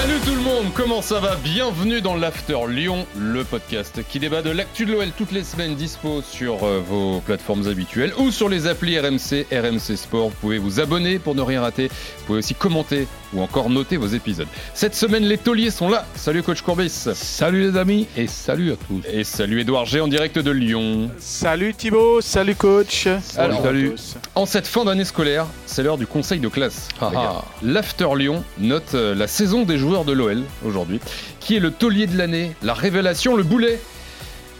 Salut 0.00 0.20
tout 0.24 0.34
le 0.36 0.42
monde, 0.42 0.66
comment 0.74 1.02
ça 1.02 1.18
va? 1.18 1.34
Bienvenue 1.34 2.00
dans 2.00 2.14
l'After 2.14 2.56
Lyon, 2.68 3.04
le 3.18 3.42
podcast 3.42 4.00
qui 4.08 4.20
débat 4.20 4.42
de 4.42 4.50
l'actu 4.50 4.86
de 4.86 4.92
l'OL 4.92 5.10
toutes 5.10 5.32
les 5.32 5.42
semaines 5.42 5.74
dispo 5.74 6.22
sur 6.22 6.62
euh, 6.62 6.80
vos 6.86 7.18
plateformes 7.18 7.66
habituelles 7.66 8.12
ou 8.16 8.30
sur 8.30 8.48
les 8.48 8.68
applis 8.68 8.96
RMC, 8.96 9.46
RMC 9.50 9.96
Sport. 9.96 10.28
Vous 10.28 10.36
pouvez 10.40 10.58
vous 10.58 10.78
abonner 10.78 11.18
pour 11.18 11.34
ne 11.34 11.42
rien 11.42 11.62
rater. 11.62 11.88
Vous 11.88 12.26
pouvez 12.26 12.38
aussi 12.38 12.54
commenter 12.54 13.08
ou 13.32 13.42
encore 13.42 13.70
noter 13.70 13.96
vos 13.96 14.06
épisodes. 14.06 14.46
Cette 14.74 14.94
semaine, 14.94 15.24
les 15.24 15.38
tauliers 15.38 15.70
sont 15.70 15.88
là. 15.88 16.06
Salut 16.14 16.42
coach 16.42 16.62
Courbis. 16.62 17.08
Salut 17.14 17.70
les 17.70 17.78
amis 17.78 18.06
et 18.16 18.26
salut 18.26 18.72
à 18.72 18.76
tous. 18.76 19.02
Et 19.12 19.24
salut 19.24 19.60
Edouard 19.60 19.86
G 19.86 20.00
en 20.00 20.08
direct 20.08 20.38
de 20.38 20.50
Lyon. 20.50 21.10
Salut 21.18 21.74
Thibaut, 21.74 22.20
salut 22.20 22.54
coach. 22.54 23.06
Alors, 23.36 23.62
salut. 23.62 23.92
En 24.34 24.46
cette 24.46 24.66
fin 24.66 24.84
d'année 24.84 25.04
scolaire, 25.04 25.46
c'est 25.66 25.82
l'heure 25.82 25.98
du 25.98 26.06
conseil 26.06 26.40
de 26.40 26.48
classe. 26.48 26.88
Ah, 27.00 27.08
Regarde. 27.08 27.44
L'After 27.62 28.08
Lyon 28.16 28.44
note 28.58 28.94
euh, 28.94 29.14
la 29.14 29.26
saison 29.26 29.64
des 29.64 29.78
joueurs 29.78 30.04
de 30.04 30.12
l'OL 30.12 30.42
aujourd'hui. 30.64 31.00
Qui 31.40 31.56
est 31.56 31.60
le 31.60 31.70
taulier 31.70 32.06
de 32.06 32.16
l'année? 32.16 32.54
La 32.62 32.74
révélation, 32.74 33.36
le 33.36 33.42
boulet 33.42 33.78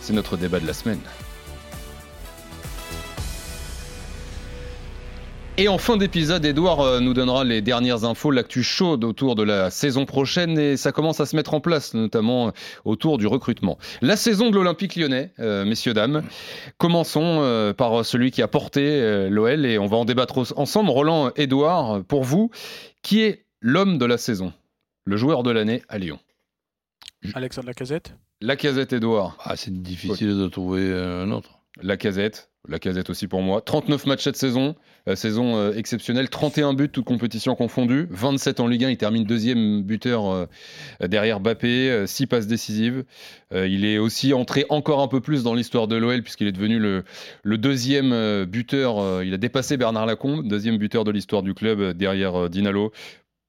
C'est 0.00 0.12
notre 0.12 0.36
débat 0.36 0.60
de 0.60 0.66
la 0.66 0.72
semaine. 0.72 1.00
Et 5.60 5.66
en 5.66 5.76
fin 5.76 5.96
d'épisode, 5.96 6.44
Edouard 6.44 6.82
euh, 6.82 7.00
nous 7.00 7.14
donnera 7.14 7.42
les 7.42 7.60
dernières 7.62 8.04
infos, 8.04 8.30
l'actu 8.30 8.62
chaude 8.62 9.02
autour 9.02 9.34
de 9.34 9.42
la 9.42 9.70
saison 9.72 10.06
prochaine 10.06 10.56
et 10.56 10.76
ça 10.76 10.92
commence 10.92 11.18
à 11.18 11.26
se 11.26 11.34
mettre 11.34 11.52
en 11.52 11.60
place, 11.60 11.94
notamment 11.94 12.52
autour 12.84 13.18
du 13.18 13.26
recrutement. 13.26 13.76
La 14.00 14.14
saison 14.14 14.50
de 14.50 14.54
l'Olympique 14.54 14.94
lyonnais, 14.94 15.32
euh, 15.40 15.64
messieurs, 15.64 15.94
dames. 15.94 16.22
Commençons 16.76 17.40
euh, 17.40 17.72
par 17.72 18.04
celui 18.04 18.30
qui 18.30 18.40
a 18.40 18.46
porté 18.46 18.82
euh, 18.84 19.28
l'OL 19.28 19.66
et 19.66 19.80
on 19.80 19.86
va 19.86 19.96
en 19.96 20.04
débattre 20.04 20.44
ensemble. 20.54 20.90
Roland, 20.90 21.32
Edouard, 21.34 22.04
pour 22.04 22.22
vous, 22.22 22.52
qui 23.02 23.22
est 23.22 23.44
l'homme 23.60 23.98
de 23.98 24.04
la 24.04 24.16
saison? 24.16 24.52
Le 25.06 25.16
joueur 25.16 25.42
de 25.42 25.50
l'année 25.50 25.82
à 25.88 25.98
Lyon 25.98 26.20
Alexandre 27.34 27.66
Lacazette. 27.66 28.14
La 28.40 28.54
casette, 28.54 28.92
Edouard. 28.92 29.36
Ah, 29.40 29.56
c'est 29.56 29.74
difficile 29.74 30.38
de 30.38 30.46
trouver 30.46 30.92
un 30.92 31.32
autre. 31.32 31.58
La 31.82 31.96
casette. 31.96 32.48
La 32.70 32.78
casette 32.78 33.08
aussi 33.08 33.28
pour 33.28 33.40
moi. 33.40 33.62
39 33.62 34.04
matchs 34.06 34.24
cette 34.24 34.36
saison. 34.36 34.74
La 35.06 35.16
saison 35.16 35.56
euh, 35.56 35.72
exceptionnelle. 35.74 36.28
31 36.28 36.74
buts, 36.74 36.90
toutes 36.90 37.06
compétitions 37.06 37.54
confondues. 37.54 38.06
27 38.10 38.60
en 38.60 38.66
Ligue 38.66 38.84
1. 38.84 38.90
Il 38.90 38.96
termine 38.98 39.24
deuxième 39.24 39.82
buteur 39.82 40.26
euh, 40.30 40.46
derrière 41.00 41.40
Bappé. 41.40 42.04
6 42.06 42.26
passes 42.26 42.46
décisives. 42.46 43.04
Euh, 43.54 43.66
il 43.66 43.86
est 43.86 43.96
aussi 43.96 44.34
entré 44.34 44.66
encore 44.68 45.00
un 45.00 45.08
peu 45.08 45.20
plus 45.22 45.42
dans 45.42 45.54
l'histoire 45.54 45.88
de 45.88 45.96
l'OL 45.96 46.22
puisqu'il 46.22 46.46
est 46.46 46.52
devenu 46.52 46.78
le, 46.78 47.04
le 47.42 47.56
deuxième 47.58 48.12
euh, 48.12 48.44
buteur. 48.44 48.98
euh, 48.98 49.24
il 49.24 49.32
a 49.32 49.38
dépassé 49.38 49.78
Bernard 49.78 50.04
Lacombe, 50.04 50.46
deuxième 50.46 50.76
buteur 50.76 51.04
de 51.04 51.10
l'histoire 51.10 51.42
du 51.42 51.54
club 51.54 51.80
euh, 51.80 51.92
derrière 51.94 52.34
euh, 52.36 52.48
Dinalo. 52.50 52.92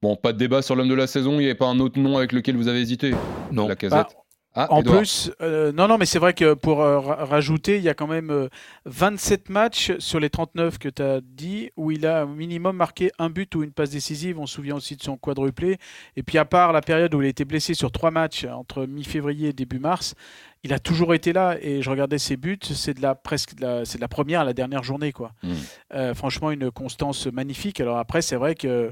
Bon, 0.02 0.16
pas 0.16 0.32
de 0.32 0.38
débat 0.38 0.62
sur 0.62 0.76
l'homme 0.78 0.88
de 0.88 0.94
la 0.94 1.08
saison. 1.08 1.34
Il 1.34 1.40
n'y 1.40 1.46
avait 1.46 1.56
pas 1.56 1.68
un 1.68 1.80
autre 1.82 2.00
nom 2.00 2.18
avec 2.18 2.32
lequel 2.32 2.56
vous 2.56 2.70
avez 2.70 2.80
hésité? 2.80 3.14
Non. 3.52 3.68
La 3.68 3.76
casette. 3.76 3.92
Bah, 3.92 4.19
Ah, 4.56 4.68
En 4.74 4.80
Edouard. 4.82 4.98
plus, 4.98 5.32
euh, 5.42 5.72
non, 5.72 5.88
non, 5.88 5.98
mais 6.00 6.08
c'est 6.08 6.18
vrai 6.18 6.34
que 6.34 6.56
pour 6.56 6.82
euh, 6.82 7.00
ra- 7.00 7.24
rajouter, 7.26 7.78
il 7.78 7.84
y 7.84 7.90
a 7.90 7.94
quand 7.94 8.08
même 8.08 8.32
euh, 8.32 8.50
27 8.86 9.50
matchs 9.50 9.92
sur 10.00 10.20
les 10.20 10.30
39 10.32 10.80
que 10.80 10.90
tu 10.90 11.02
as 11.04 11.22
dit 11.22 11.70
où 11.78 11.92
il 11.92 12.06
a 12.08 12.26
au 12.26 12.30
minimum 12.30 12.76
marqué 12.76 13.12
un 13.20 13.30
but 13.30 13.54
ou 13.56 13.62
une 13.64 13.72
passe 13.72 13.92
décisive. 13.92 14.40
On 14.40 14.48
se 14.48 14.56
souvient 14.56 14.76
aussi 14.76 14.96
de 14.96 15.04
son 15.04 15.18
quadruplé. 15.18 15.78
Et 16.16 16.24
puis 16.24 16.38
à 16.40 16.46
part 16.46 16.74
la 16.74 16.82
période 16.82 17.14
où 17.14 17.22
il 17.22 17.26
a 17.26 17.30
été 17.30 17.46
blessé 17.46 17.76
sur 17.76 17.92
trois 17.92 18.10
matchs 18.12 18.46
entre 18.46 18.86
mi-février 18.88 19.50
et 19.50 19.54
début 19.54 19.80
mars, 19.80 20.16
il 20.64 20.74
a 20.74 20.80
toujours 20.80 21.14
été 21.14 21.32
là. 21.32 21.56
Et 21.62 21.84
je 21.84 21.90
regardais 21.90 22.18
ses 22.18 22.36
buts, 22.36 22.58
c'est 22.64 22.96
de 22.96 23.02
la 23.04 23.14
presque, 23.14 23.52
c'est 23.86 23.98
de 23.98 24.02
la 24.02 24.08
première 24.08 24.42
à 24.42 24.46
la 24.46 24.54
dernière 24.54 24.84
journée, 24.84 25.12
quoi. 25.12 25.32
Mm. 25.44 25.54
Euh, 25.94 26.14
franchement, 26.16 26.50
une 26.50 26.72
constance 26.72 27.28
magnifique. 27.28 27.80
Alors 27.82 28.00
après, 28.00 28.24
c'est 28.24 28.36
vrai 28.36 28.56
que 28.56 28.92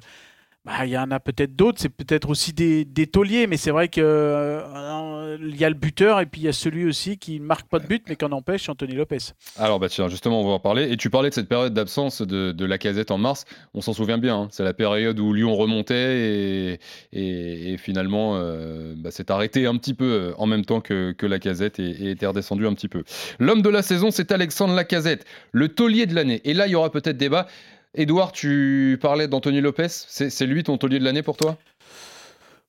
bah, 0.68 0.86
il 0.86 0.90
y 0.90 0.98
en 0.98 1.12
a 1.12 1.22
peut-être 1.22 1.56
d'autres, 1.56 1.80
c'est 1.80 1.88
peut-être 1.88 2.30
aussi 2.30 2.52
des, 2.52 2.84
des 2.84 3.08
tauliers, 3.08 3.48
mais 3.48 3.56
c'est 3.56 3.72
vrai 3.72 3.88
que 3.88 4.02
euh, 4.04 5.38
il 5.40 5.56
y 5.56 5.64
a 5.64 5.70
le 5.70 5.76
buteur 5.76 6.20
et 6.20 6.26
puis 6.26 6.42
il 6.42 6.44
y 6.44 6.50
a 6.50 6.54
celui 6.54 6.86
aussi 6.86 7.18
qui 7.18 7.40
ne 7.40 7.46
marque 7.46 7.70
pas 7.70 7.80
de 7.80 7.88
but, 7.88 8.04
mais 8.10 8.18
qu'en 8.18 8.34
empêche 8.34 8.68
Anthony 8.68 8.94
Lopez. 8.94 9.32
Alors 9.58 9.80
bah 9.80 9.88
tiens, 9.88 10.10
justement, 10.10 10.42
on 10.42 10.46
va 10.46 10.52
en 10.52 10.60
parler. 10.60 10.92
Et 10.92 10.98
tu 10.98 11.10
parlais 11.10 11.30
de 11.30 11.34
cette 11.34 11.48
période 11.48 11.74
d'absence 11.74 12.22
de, 12.22 12.66
la 12.66 12.78
casette 12.78 13.12
en 13.12 13.18
mars. 13.18 13.46
On 13.74 13.80
s'en 13.80 13.94
souvient 13.94 14.18
bien. 14.18 14.42
hein. 14.42 14.48
C'est 14.52 14.66
la 14.66 14.74
période 14.74 15.18
où 15.22 15.32
Lyon 15.32 15.56
remontait 15.56 16.80
et, 17.14 17.78
finalement 17.78 18.34
euh, 18.36 18.94
bah, 18.98 19.10
s'est 19.12 19.32
arrêté 19.32 19.68
un 19.68 19.78
petit 19.78 19.94
peu 19.94 20.04
euh, 20.04 20.34
en 20.38 20.48
même 20.48 20.66
temps 20.66 20.82
que, 20.82 21.14
que 21.14 21.26
la 21.26 21.40
casette 21.40 21.80
et, 21.80 21.92
et 21.92 22.12
était 22.12 22.26
redescendu 22.26 22.68
un 22.68 22.74
petit 22.74 22.90
peu. 22.90 23.04
L'homme 23.40 23.62
de 23.62 23.70
la 23.70 23.84
saison, 23.84 24.12
c'est 24.12 24.34
Alexandre 24.34 24.74
Lacazette, 24.76 25.24
le 25.54 25.70
taulier 25.70 26.08
de 26.08 26.14
l'année. 26.14 26.42
Et 26.44 26.54
là, 26.54 26.68
il 26.68 26.72
y 26.72 26.76
aura 26.76 26.92
peut-être 26.92 27.16
débat. 27.16 27.48
Edouard, 27.94 28.32
tu 28.32 28.98
parlais 29.02 29.28
d'Anthony 29.28 29.62
Lopez. 29.62 29.88
C'est 29.90 30.46
lui 30.46 30.64
ton 30.64 30.78
taulier 30.78 31.00
de 31.00 31.04
l'année 31.04 31.24
pour 31.24 31.38
toi? 31.38 31.58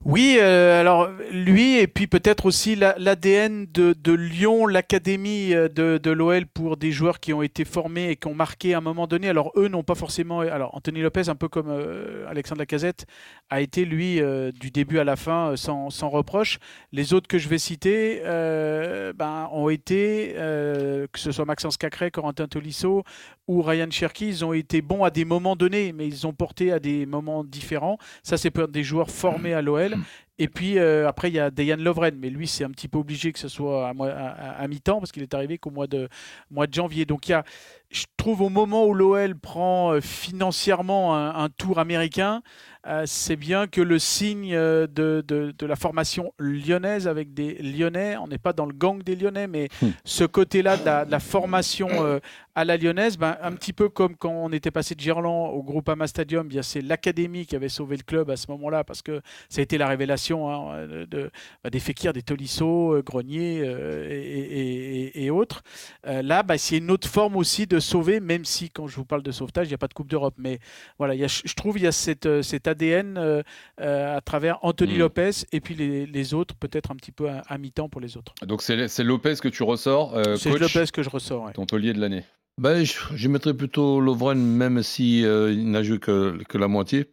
Oui, 0.08 0.38
euh, 0.40 0.80
alors 0.80 1.10
lui 1.30 1.76
et 1.76 1.86
puis 1.86 2.06
peut-être 2.06 2.46
aussi 2.46 2.76
la- 2.76 2.94
l'ADN 2.96 3.66
de, 3.70 4.12
Lyon, 4.14 4.66
l'académie 4.66 5.52
euh, 5.52 5.68
de, 5.68 6.10
l'OL 6.10 6.46
pour 6.46 6.78
des 6.78 6.92
joueurs 6.92 7.20
qui 7.20 7.34
ont 7.34 7.42
été 7.42 7.66
formés 7.66 8.08
et 8.08 8.16
qui 8.16 8.26
ont 8.26 8.34
marqué 8.34 8.72
à 8.72 8.78
un 8.78 8.80
moment 8.80 9.06
donné. 9.06 9.28
Alors 9.28 9.52
eux 9.56 9.68
n'ont 9.68 9.82
pas 9.82 9.94
forcément. 9.94 10.40
Alors 10.40 10.74
Anthony 10.74 11.02
Lopez, 11.02 11.28
un 11.28 11.34
peu 11.34 11.48
comme 11.48 11.68
euh, 11.68 12.24
Alexandre 12.26 12.60
Lacazette, 12.60 13.04
a 13.50 13.60
été 13.60 13.84
lui 13.84 14.22
du 14.58 14.70
début 14.70 14.98
à 14.98 15.04
la 15.04 15.16
fin 15.16 15.56
sans, 15.56 15.90
reproche. 16.08 16.58
Les 16.90 17.12
autres 17.12 17.28
que 17.28 17.36
je 17.36 17.48
vais 17.50 17.58
citer 17.58 18.22
ben, 18.24 19.48
ont 19.52 19.68
été, 19.68 20.32
que 20.34 21.18
ce 21.18 21.32
soit 21.32 21.44
Maxence 21.44 21.76
Cacré, 21.76 22.10
Corentin 22.10 22.46
Tolisso 22.46 23.04
ou 23.48 23.62
Ryan 23.62 23.90
Cherky, 23.90 24.28
ils 24.28 24.44
ont 24.44 24.52
été 24.52 24.82
bons 24.82 25.04
à 25.04 25.10
des 25.10 25.24
moments 25.24 25.56
donnés, 25.56 25.92
mais 25.92 26.06
ils 26.06 26.26
ont 26.26 26.34
porté 26.34 26.70
à 26.70 26.78
des 26.78 27.06
moments 27.06 27.42
différents. 27.42 27.98
Ça, 28.22 28.36
c'est 28.36 28.50
pour 28.50 28.68
des 28.68 28.84
joueurs 28.84 29.10
formés 29.10 29.54
à 29.54 29.62
l'OL. 29.62 29.97
Et 30.38 30.48
puis 30.48 30.78
euh, 30.78 31.08
après, 31.08 31.30
il 31.30 31.34
y 31.34 31.40
a 31.40 31.50
Dayan 31.50 31.76
Lovren, 31.76 32.16
mais 32.16 32.30
lui, 32.30 32.46
c'est 32.46 32.64
un 32.64 32.70
petit 32.70 32.86
peu 32.86 32.98
obligé 32.98 33.32
que 33.32 33.38
ce 33.38 33.48
soit 33.48 33.88
à 33.88 34.68
mi-temps 34.68 35.00
parce 35.00 35.10
qu'il 35.10 35.22
est 35.22 35.34
arrivé 35.34 35.58
qu'au 35.58 35.70
mois 35.70 35.88
de, 35.88 36.08
mois 36.50 36.66
de 36.66 36.74
janvier. 36.74 37.04
Donc 37.06 37.28
il 37.28 37.32
y 37.32 37.34
a, 37.34 37.44
je 37.90 38.04
trouve, 38.16 38.42
au 38.42 38.48
moment 38.50 38.84
où 38.86 38.92
l'OL 38.94 39.34
prend 39.34 39.92
euh, 39.92 40.00
financièrement 40.00 41.16
un, 41.16 41.34
un 41.44 41.48
tour 41.48 41.78
américain, 41.78 42.42
euh, 42.86 43.04
c'est 43.06 43.36
bien 43.36 43.66
que 43.66 43.80
le 43.80 43.98
signe 43.98 44.54
euh, 44.54 44.86
de, 44.86 45.22
de- 45.26 45.54
de 45.58 45.66
la 45.66 45.74
formation 45.76 46.32
lyonnaise 46.38 47.08
avec 47.08 47.34
des 47.34 47.54
Lyonnais, 47.54 48.16
on 48.18 48.28
n'est 48.28 48.38
pas 48.38 48.52
dans 48.52 48.66
le 48.66 48.72
gang 48.72 49.02
des 49.02 49.16
Lyonnais, 49.16 49.46
mais 49.46 49.68
Hmm. 49.82 49.88
ce 50.04 50.24
côté-là 50.24 50.76
de 50.76 50.84
la, 50.84 51.04
de 51.04 51.10
la 51.10 51.20
formation 51.20 51.88
euh, 51.90 52.18
à 52.54 52.64
la 52.64 52.76
lyonnaise, 52.76 53.16
ben, 53.18 53.36
un 53.42 53.52
petit 53.52 53.72
peu 53.72 53.88
comme 53.88 54.16
quand 54.16 54.30
on 54.32 54.50
était 54.52 54.70
passé 54.72 54.94
de 54.94 55.00
Gerland 55.00 55.50
au 55.54 55.62
Groupama 55.62 56.06
Stadium, 56.08 56.46
bien 56.48 56.62
c'est 56.62 56.80
l'académie 56.80 57.46
qui 57.46 57.54
avait 57.56 57.68
sauvé 57.68 57.96
le 57.96 58.02
club 58.02 58.30
à 58.30 58.36
ce 58.36 58.46
moment-là 58.50 58.82
parce 58.84 59.00
que 59.02 59.20
ça 59.48 59.60
a 59.60 59.62
été 59.62 59.78
la 59.78 59.86
révélation 59.86 60.50
hein, 60.50 60.86
de, 61.08 61.30
bah, 61.62 61.70
des 61.70 61.78
Fekir, 61.80 62.12
des 62.12 62.22
Tolisso, 62.22 63.00
Grenier 63.04 63.62
euh, 63.64 64.08
et, 64.10 64.14
et- 64.16 65.18
et- 65.20 65.24
et 65.26 65.30
autres. 65.30 65.62
Là, 66.04 66.42
bah, 66.42 66.58
c'est 66.58 66.78
une 66.78 66.90
autre 66.90 67.08
forme 67.08 67.36
aussi 67.36 67.66
de 67.66 67.77
sauver, 67.80 68.20
même 68.20 68.44
si 68.44 68.70
quand 68.70 68.86
je 68.86 68.96
vous 68.96 69.04
parle 69.04 69.22
de 69.22 69.30
sauvetage, 69.32 69.66
il 69.66 69.70
n'y 69.70 69.74
a 69.74 69.78
pas 69.78 69.88
de 69.88 69.94
Coupe 69.94 70.08
d'Europe. 70.08 70.34
Mais 70.38 70.58
voilà, 70.98 71.14
il 71.14 71.20
y 71.20 71.24
a- 71.24 71.28
je 71.44 71.54
trouve 71.54 71.78
il 71.78 71.84
y 71.84 71.86
a 71.86 71.92
cette, 71.92 72.26
euh, 72.26 72.42
cet 72.42 72.66
ADN 72.68 73.16
euh, 73.18 73.42
euh, 73.80 74.16
à 74.16 74.20
travers 74.20 74.58
Anthony 74.62 74.94
Mm. 74.94 74.98
Lopez 74.98 75.30
et 75.52 75.60
puis 75.60 75.74
les, 75.74 76.06
les 76.06 76.34
autres, 76.34 76.54
peut-être 76.54 76.90
un 76.90 76.96
petit 76.96 77.12
peu 77.12 77.28
à, 77.28 77.42
à 77.48 77.58
mi-temps 77.58 77.88
pour 77.88 78.00
les 78.00 78.16
autres. 78.16 78.34
Donc 78.46 78.62
c'est 78.62 79.04
Lopez 79.04 79.34
que 79.42 79.48
tu 79.48 79.62
ressors. 79.62 80.14
euh, 80.16 80.36
c'est 80.36 80.50
Lopez 80.58 80.84
que 80.92 81.02
je 81.02 81.10
ressors. 81.10 81.44
ouais. 81.44 81.52
ton 81.52 81.66
taulier 81.66 81.92
de 81.92 82.00
l'année. 82.00 82.24
Ben, 82.58 82.84
je, 82.84 82.94
je 83.14 83.28
mettrais 83.28 83.54
plutôt 83.54 84.00
Lovren, 84.00 84.36
même 84.38 84.82
si 84.82 85.24
euh, 85.24 85.52
il 85.52 85.70
n'a 85.70 85.82
joué 85.84 85.98
que, 86.00 86.42
que 86.48 86.58
la 86.58 86.66
moitié. 86.66 87.06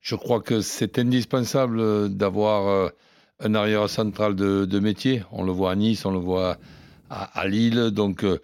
Je 0.00 0.14
crois 0.14 0.40
que 0.40 0.60
c'est 0.60 0.98
indispensable 0.98 2.08
d'avoir 2.14 2.68
euh, 2.68 2.88
un 3.40 3.54
arrière 3.54 3.88
central 3.88 4.34
de, 4.36 4.64
de 4.64 4.78
métier. 4.78 5.22
On 5.32 5.42
le 5.42 5.52
voit 5.52 5.72
à 5.72 5.74
Nice, 5.74 6.04
on 6.04 6.10
le 6.10 6.18
voit 6.18 6.58
à, 7.10 7.40
à 7.40 7.48
Lille. 7.48 7.90
Donc, 7.92 8.24
euh, 8.24 8.38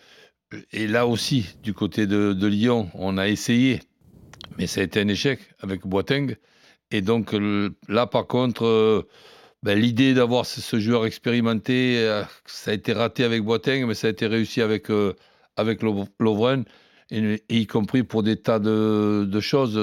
et 0.72 0.86
là 0.86 1.06
aussi, 1.06 1.46
du 1.62 1.74
côté 1.74 2.06
de, 2.06 2.46
Lyon, 2.46 2.90
on 2.94 3.18
a 3.18 3.28
essayé, 3.28 3.80
mais 4.58 4.66
ça 4.66 4.80
a 4.80 4.84
été 4.84 5.00
un 5.00 5.08
échec 5.08 5.40
avec 5.60 5.86
Boateng. 5.86 6.36
Et 6.90 7.00
donc 7.00 7.34
là, 7.88 8.06
par 8.06 8.26
contre, 8.26 8.64
euh, 8.64 9.02
ben, 9.62 9.78
l'idée 9.78 10.14
d'avoir 10.14 10.46
ce, 10.46 10.78
joueur 10.78 11.06
expérimenté, 11.06 11.98
euh, 11.98 12.22
ça 12.46 12.70
a 12.70 12.74
été 12.74 12.92
raté 12.92 13.24
avec 13.24 13.42
Boateng, 13.42 13.86
mais 13.86 13.94
ça 13.94 14.08
a 14.08 14.10
été 14.10 14.26
réussi 14.26 14.60
avec, 14.60 14.90
euh, 14.90 15.14
avec 15.56 15.82
Lo- 15.82 16.06
Lovren, 16.20 16.64
y 17.10 17.66
compris 17.66 18.02
pour 18.02 18.22
des 18.22 18.36
tas 18.36 18.58
de, 18.58 19.40
choses. 19.40 19.78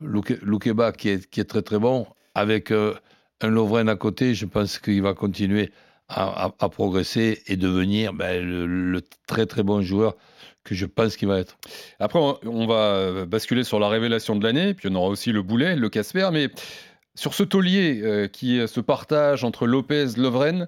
Lukeba 0.00 0.92
qui 0.92 1.08
est, 1.08 1.30
qui 1.30 1.40
est 1.40 1.44
très 1.44 1.62
très 1.62 1.78
bon, 1.78 2.06
avec 2.34 2.70
un 2.70 3.48
Lovren 3.48 3.88
à 3.88 3.96
côté, 3.96 4.34
je 4.34 4.46
pense 4.46 4.78
qu'il 4.78 5.02
va 5.02 5.14
continuer 5.14 5.70
à, 6.14 6.68
progresser 6.68 7.42
et 7.46 7.56
devenir 7.56 8.12
ben, 8.12 8.42
le, 8.44 9.00
très 9.26 9.46
très 9.46 9.62
bon 9.62 9.82
joueur 9.82 10.14
que 10.62 10.74
je 10.74 10.86
pense 10.86 11.16
qu'il 11.16 11.28
va 11.28 11.38
être. 11.40 11.58
Après, 12.00 12.18
on- 12.18 12.66
va 12.66 13.26
basculer 13.26 13.64
sur 13.64 13.78
la 13.78 13.88
révélation 13.88 14.34
de 14.36 14.44
l'année, 14.44 14.72
puis 14.74 14.88
on 14.90 14.94
aura 14.94 15.08
aussi 15.08 15.30
le 15.32 15.42
boulet, 15.42 15.76
le 15.76 15.88
Casper, 15.88 16.30
mais 16.32 16.48
sur 17.14 17.34
ce 17.34 17.42
taulier 17.42 18.00
euh, 18.02 18.28
qui 18.28 18.66
se 18.66 18.80
partage 18.80 19.44
entre 19.44 19.66
Lopez, 19.66 20.06
Lovren, 20.16 20.66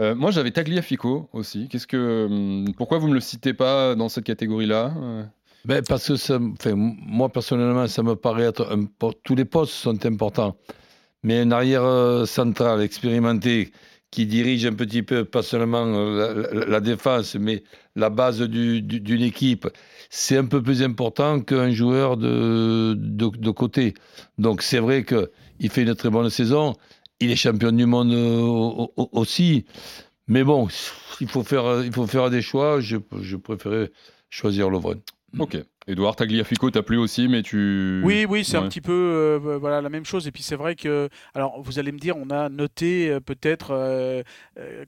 euh, 0.00 0.14
moi 0.14 0.30
j'avais 0.30 0.50
Tagliafico 0.52 1.28
aussi. 1.32 1.68
Qu'est-ce 1.68 1.86
que, 1.86 2.26
hum, 2.30 2.72
pourquoi 2.76 2.98
vous 2.98 3.08
me 3.08 3.14
le 3.14 3.20
citez 3.20 3.52
pas 3.52 3.94
dans 3.94 4.08
cette 4.08 4.24
catégorie-là 4.24 4.94
Euh, 4.96 5.22
Ben, 5.64 5.82
parce 5.86 6.08
que 6.08 6.16
ça, 6.16 6.38
moi, 6.74 7.28
personnellement, 7.28 7.86
ça 7.88 8.02
me 8.02 8.16
paraît 8.16 8.44
être. 8.44 8.76
tous 9.24 9.34
les 9.34 9.44
postes 9.44 9.72
sont 9.74 10.06
importants. 10.06 10.56
Mais 11.24 11.40
un 11.40 11.52
arrière 11.52 11.84
euh, 11.84 12.24
central 12.26 12.80
expérimenté 12.82 13.70
qui 14.12 14.26
dirige 14.26 14.66
un 14.66 14.74
petit 14.74 15.02
peu, 15.02 15.24
pas 15.24 15.42
seulement 15.42 15.86
euh, 15.86 16.66
la, 16.68 16.80
défense, 16.80 17.34
mais 17.34 17.64
la 17.96 18.10
base 18.10 18.40
du- 18.42 18.82
du- 18.82 19.00
d'une 19.00 19.22
équipe, 19.22 19.66
c'est 20.10 20.36
un 20.36 20.44
peu 20.44 20.62
plus 20.62 20.82
important 20.82 21.40
qu'un 21.40 21.70
joueur 21.72 22.18
de, 22.18 22.94
de, 22.94 23.50
côté. 23.50 23.94
Donc, 24.36 24.60
c'est 24.62 24.78
vrai 24.80 25.04
qu'il 25.04 25.70
fait 25.70 25.82
une 25.82 25.94
très 25.94 26.10
bonne 26.10 26.28
saison. 26.28 26.74
Il 27.20 27.30
est 27.30 27.36
champion 27.36 27.72
du 27.72 27.86
monde 27.86 28.12
euh, 28.12 28.38
au- 28.40 28.92
au- 28.96 29.08
aussi. 29.12 29.64
Mais 30.28 30.44
bon, 30.44 30.68
il 31.20 31.26
faut 31.28 31.42
faire, 31.42 31.82
il 31.82 31.92
faut 31.92 32.06
faire 32.06 32.28
des 32.28 32.42
choix. 32.42 32.80
Je, 32.80 32.98
je 33.22 33.36
préférais 33.36 33.90
choisir 34.28 34.68
Lovren. 34.68 35.00
Ok. 35.38 35.56
Edouard 35.88 36.14
Tagliafico 36.16 36.70
t'a 36.70 36.82
plu 36.82 36.96
aussi, 36.96 37.26
mais 37.28 37.42
tu. 37.42 38.00
Oui, 38.04 38.24
oui, 38.28 38.44
c'est 38.44 38.56
un 38.56 38.68
petit 38.68 38.80
peu 38.80 38.92
euh, 38.92 39.58
voilà 39.60 39.80
la 39.80 39.88
même 39.88 40.04
chose. 40.04 40.28
Et 40.28 40.30
puis 40.32 40.42
c'est 40.42 40.54
vrai 40.56 40.74
que, 40.76 41.08
alors 41.34 41.60
vous 41.60 41.78
allez 41.78 41.90
me 41.92 41.98
dire, 41.98 42.16
on 42.16 42.30
a 42.30 42.48
noté 42.48 43.10
euh, 43.10 43.20
peut-être 43.20 43.68
euh, 43.72 44.22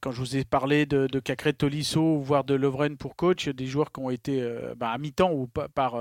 quand 0.01 0.13
je 0.13 0.21
vous 0.21 0.37
ai 0.37 0.45
parlé 0.45 0.87
de, 0.87 1.07
de 1.07 1.19
Cacré 1.19 1.53
Tolisso, 1.53 2.19
voire 2.19 2.45
de 2.45 2.55
Lovren 2.55 2.97
pour 2.97 3.17
coach, 3.17 3.49
des 3.49 3.67
joueurs 3.67 3.91
qui 3.93 4.01
ont 4.01 4.11
été 4.11 4.41
bah, 4.77 4.91
à 4.91 4.99
mi-temps 4.99 5.33
ou 5.33 5.47
pa- 5.47 5.69
par 5.69 5.99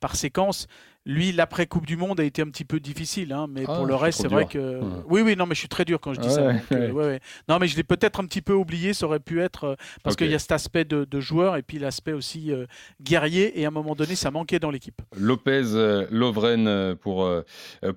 par 0.00 0.14
séquence. 0.16 0.66
Lui, 1.06 1.32
l'après 1.32 1.66
Coupe 1.66 1.84
du 1.84 1.98
Monde 1.98 2.18
a 2.18 2.24
été 2.24 2.40
un 2.40 2.46
petit 2.48 2.64
peu 2.64 2.80
difficile, 2.80 3.32
hein, 3.34 3.46
mais 3.50 3.64
Ah, 3.68 3.74
pour 3.74 3.84
le 3.84 3.94
reste, 3.94 4.22
c'est 4.22 4.28
vrai 4.28 4.46
que. 4.46 4.80
Oui, 5.06 5.20
oui, 5.20 5.36
non, 5.36 5.44
mais 5.44 5.54
je 5.54 5.60
suis 5.60 5.68
très 5.68 5.84
dur 5.84 6.00
quand 6.00 6.14
je 6.14 6.20
dis 6.20 6.28
Ouais, 6.28 6.34
ça. 6.34 6.52
donc, 6.52 6.62
euh, 6.72 6.90
ouais. 6.92 7.20
Non, 7.46 7.58
mais 7.58 7.66
je 7.68 7.76
l'ai 7.76 7.82
peut-être 7.84 8.20
un 8.20 8.24
petit 8.24 8.40
peu 8.40 8.54
oublié. 8.54 8.94
Ça 8.94 9.04
aurait 9.04 9.20
pu 9.20 9.42
être 9.42 9.64
euh, 9.64 9.74
parce 10.02 10.16
qu'il 10.16 10.30
y 10.30 10.34
a 10.34 10.38
cet 10.38 10.52
aspect 10.52 10.86
de, 10.86 11.04
de 11.04 11.20
joueur 11.20 11.56
et 11.56 11.62
puis 11.62 11.78
l'aspect 11.78 12.14
aussi 12.14 12.50
euh, 12.52 12.64
guerrier. 13.02 13.60
Et 13.60 13.66
à 13.66 13.68
un 13.68 13.70
moment 13.70 13.94
donné, 13.94 14.14
ça 14.14 14.30
manquait 14.30 14.58
dans 14.58 14.70
l'équipe. 14.70 15.02
Lopez, 15.14 16.06
Lovren 16.10 16.94
pour, 16.96 17.30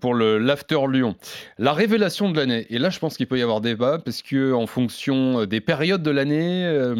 pour 0.01 0.13
le 0.13 0.37
l'After 0.37 0.79
Lyon. 0.91 1.15
La 1.57 1.71
révélation 1.71 2.29
de 2.29 2.37
l'année. 2.37 2.65
Et 2.69 2.77
là, 2.77 2.89
je 2.89 2.99
pense 2.99 3.15
qu'il 3.15 3.27
peut 3.27 3.39
y 3.39 3.41
avoir 3.41 3.61
débat 3.61 3.99
parce 3.99 4.21
que 4.21 4.51
en 4.51 4.67
fonction 4.67 5.45
des 5.45 5.61
périodes 5.61 6.03
de 6.03 6.11
l'année, 6.11 6.93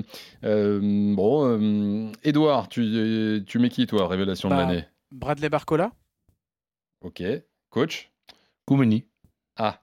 bon, 0.44 2.12
Edouard, 2.24 2.70
tu, 2.70 3.44
tu 3.46 3.60
mets 3.60 3.70
qui 3.70 3.86
toi, 3.88 4.08
révélation 4.08 4.50
Bah, 4.50 4.56
de 4.56 4.62
l'année? 4.62 4.86
Bradley 5.12 5.50
Barcola. 5.50 5.92
Ok, 7.02 7.24
coach. 7.70 8.12
Koumeni. 8.66 9.06
Ah. 9.56 9.82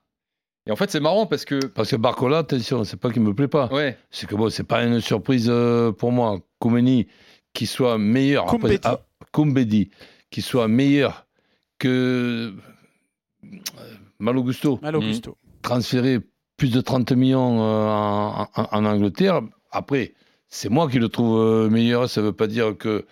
Et 0.67 0.71
en 0.71 0.75
fait, 0.75 0.89
c'est 0.91 0.99
marrant 0.99 1.25
parce 1.27 1.45
que 1.45 1.65
Parce 1.65 1.91
que 1.91 1.95
Barcola, 1.95 2.39
attention, 2.39 2.83
c'est 2.83 2.97
pas 2.97 3.11
qu'il 3.11 3.21
me 3.21 3.33
plaît 3.33 3.47
pas. 3.47 3.67
ouais, 3.73 3.97
C'est 4.11 4.27
que 4.27 4.35
bon, 4.35 4.49
c'est 4.49 4.63
pas 4.63 4.83
une 4.83 4.99
surprise 5.01 5.47
euh, 5.49 5.91
pour 5.91 6.11
moi. 6.11 6.39
Koumeni, 6.59 7.07
qui 7.53 7.65
soit 7.67 7.97
meilleur. 7.97 8.51
après- 8.53 8.79
ah, 8.83 8.99
Koumbedi, 9.31 9.89
qui 10.29 10.41
soit 10.41 10.67
meilleur 10.67 11.25
que 11.79 12.53
euh, 13.43 13.51
Malo 14.19 14.43
Gusto, 14.43 14.79
Malo 14.81 15.01
Mhm. 15.01 15.07
Gusto. 15.09 15.37
transféré 15.61 16.19
plus 16.57 16.71
de 16.71 16.79
30 16.81 17.11
millions 17.11 17.61
euh, 17.61 17.87
en, 17.87 18.47
en- 18.55 18.67
en 18.71 18.85
Angleterre. 18.85 19.41
Après, 19.71 20.13
c'est 20.47 20.69
moi 20.69 20.89
qui 20.89 20.99
le 20.99 21.09
trouve 21.09 21.69
meilleur. 21.69 22.09
Ça 22.09 22.21
veut 22.21 22.31
pas 22.33 22.47
dire 22.47 22.77
que, 22.77 23.05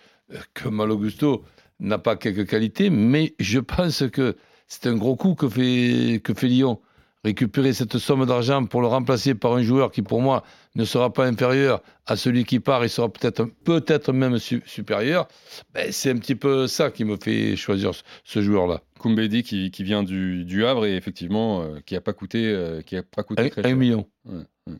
que 0.54 0.69
Malo 0.69 0.98
Gusto 0.98 1.44
n'a 1.83 2.00
pas 2.00 2.15
quelques 2.15 2.50
qualités, 2.50 2.89
mais 2.89 3.35
je 3.39 3.59
pense 3.59 4.03
que 4.12 4.35
c'est 4.68 4.88
un 4.88 4.95
gros 4.95 5.15
coup 5.15 5.35
que 5.35 5.47
fait, 5.47 6.19
que 6.24 6.33
fait 6.33 6.47
Lyon. 6.47 6.80
Récupérer 7.25 7.71
cette 7.71 7.97
somme 8.00 8.25
d'argent 8.25 8.65
pour 8.65 8.81
le 8.81 8.88
remplacer 8.88 9.33
par 9.33 9.53
un 9.53 9.63
joueur 9.63 9.91
qui, 9.91 10.01
pour 10.01 10.21
moi, 10.21 10.44
ne 10.75 10.83
sera 10.83 11.13
pas 11.13 11.25
inférieur 11.25 11.81
à 12.06 12.18
celui 12.18 12.44
qui 12.44 12.59
part, 12.59 12.83
il 12.83 12.89
sera 12.89 13.07
peut-être 13.07 13.45
peut-être 13.63 14.12
même 14.12 14.39
su- 14.39 14.62
supérieur. 14.65 15.30
Ben, 15.74 15.89
c'est 15.91 16.12
un 16.12 16.18
petit 16.18 16.35
peu 16.35 16.68
ça 16.68 16.91
qui 16.91 17.06
me 17.06 17.15
fait 17.15 17.56
choisir 17.56 17.91
ce 18.25 18.41
joueur-là. 18.41 18.81
Koumbedi 19.03 19.44
qui, 19.44 19.69
qui 19.69 19.83
vient 19.83 20.01
du, 20.03 20.45
du 20.45 20.65
Havre 20.65 20.85
et 20.85 20.95
effectivement 20.95 21.61
euh, 21.61 21.79
qui 21.85 21.95
a 21.97 22.01
pas 22.01 22.13
coûté, 22.13 22.47
euh, 22.47 22.81
qui 22.81 22.95
a 22.95 23.03
pas 23.03 23.23
coûté 23.23 23.44
Un, 23.44 23.50
très 23.50 23.61
un 23.61 23.67
cher. 23.69 23.75
million. 23.75 24.07
Ouais, 24.25 24.44
ouais. 24.67 24.75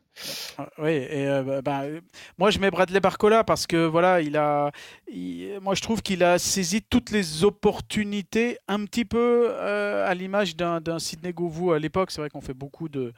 Ah, 0.58 0.70
Oui, 0.78 0.92
et 0.92 1.28
euh, 1.28 1.44
bah, 1.44 1.62
bah, 1.62 1.84
moi 2.38 2.50
je 2.52 2.60
mets 2.60 2.72
Bradley 2.72 3.02
Barcola 3.02 3.44
parce 3.44 3.68
que 3.68 3.86
voilà, 3.86 4.22
il 4.22 4.38
a, 4.38 4.72
il- 5.12 5.60
moi 5.62 5.76
je 5.76 5.82
trouve 5.82 6.02
qu'il 6.02 6.24
a 6.24 6.40
saisi 6.40 6.82
toutes 6.82 7.12
les 7.12 7.44
opportunités 7.44 8.58
un 8.70 8.86
petit 8.86 9.04
peu 9.04 9.48
euh, 9.50 10.08
à 10.08 10.14
l'image 10.14 10.56
d'un 10.56 10.80
d'un 10.80 11.00
Sidney 11.00 11.34
Govou 11.34 11.74
à 11.74 11.80
l'époque. 11.80 12.12
C'est 12.12 12.22
vrai 12.22 12.30
qu'on 12.30 12.40
fait 12.42 12.54
beaucoup 12.54 12.88
de, 12.88 13.12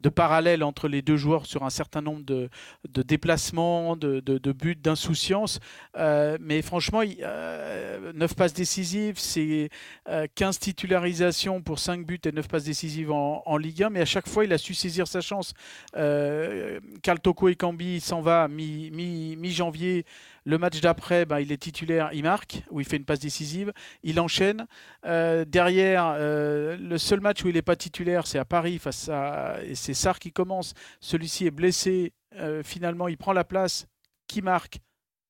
de 0.00 0.08
parallèles 0.08 0.62
entre 0.62 0.86
les 0.86 1.02
deux 1.02 1.16
joueurs 1.16 1.46
sur 1.46 1.64
un 1.64 1.70
certain 1.70 2.02
nombre 2.02 2.22
de, 2.24 2.48
de 2.88 3.02
déplacements, 3.02 3.96
de, 3.96 4.20
de, 4.20 4.38
de 4.38 4.52
buts, 4.52 4.76
d'insouciance. 4.76 5.58
Euh, 5.96 6.36
mais 6.40 6.62
franchement, 6.62 7.02
il, 7.02 7.16
euh, 7.22 8.12
9 8.14 8.34
passes 8.36 8.54
décisives, 8.54 9.18
c'est 9.18 9.70
euh, 10.08 10.26
15 10.52 10.58
titularisations 10.58 11.62
pour 11.62 11.78
5 11.78 12.04
buts 12.04 12.20
et 12.26 12.32
9 12.32 12.46
passes 12.46 12.64
décisives 12.64 13.10
en, 13.10 13.56
Ligue 13.56 13.84
1. 13.84 13.90
Mais 13.90 14.00
à 14.00 14.04
chaque 14.04 14.28
fois, 14.28 14.44
il 14.44 14.52
a 14.52 14.58
su 14.58 14.74
saisir 14.74 15.06
sa 15.08 15.20
chance. 15.22 15.54
Euh, 15.96 16.78
Karl 17.02 17.18
Toko 17.20 17.48
Ekambi 17.48 18.00
s'en 18.00 18.20
va 18.20 18.48
mi- 18.48 18.90
mi- 18.90 19.36
mi-janvier. 19.36 20.04
le 20.44 20.58
match 20.58 20.80
d'après, 20.80 21.24
ben, 21.24 21.38
il 21.38 21.52
est 21.52 21.56
titulaire, 21.56 22.10
il 22.12 22.24
marque, 22.24 22.62
où 22.70 22.80
il 22.80 22.86
fait 22.86 22.96
une 22.96 23.04
passe 23.04 23.20
décisive. 23.20 23.72
Il 24.02 24.18
enchaîne. 24.20 24.66
Euh, 25.06 25.44
derrière, 25.46 26.14
euh, 26.18 26.76
le 26.76 26.98
seul 26.98 27.20
match 27.20 27.44
où 27.44 27.48
il 27.48 27.54
n'est 27.54 27.62
pas 27.62 27.76
titulaire, 27.76 28.26
c'est 28.26 28.38
à 28.38 28.44
Paris 28.44 28.78
face 28.78 29.08
à. 29.08 29.56
Et 29.64 29.74
c'est 29.74 29.94
Sarr 29.94 30.18
qui 30.18 30.32
commence. 30.32 30.74
Celui-ci 31.00 31.46
est 31.46 31.50
blessé. 31.50 32.12
Euh, 32.36 32.62
finalement, 32.62 33.08
il 33.08 33.16
prend 33.16 33.32
la 33.32 33.44
place. 33.44 33.86
Qui 34.28 34.42
marque 34.42 34.78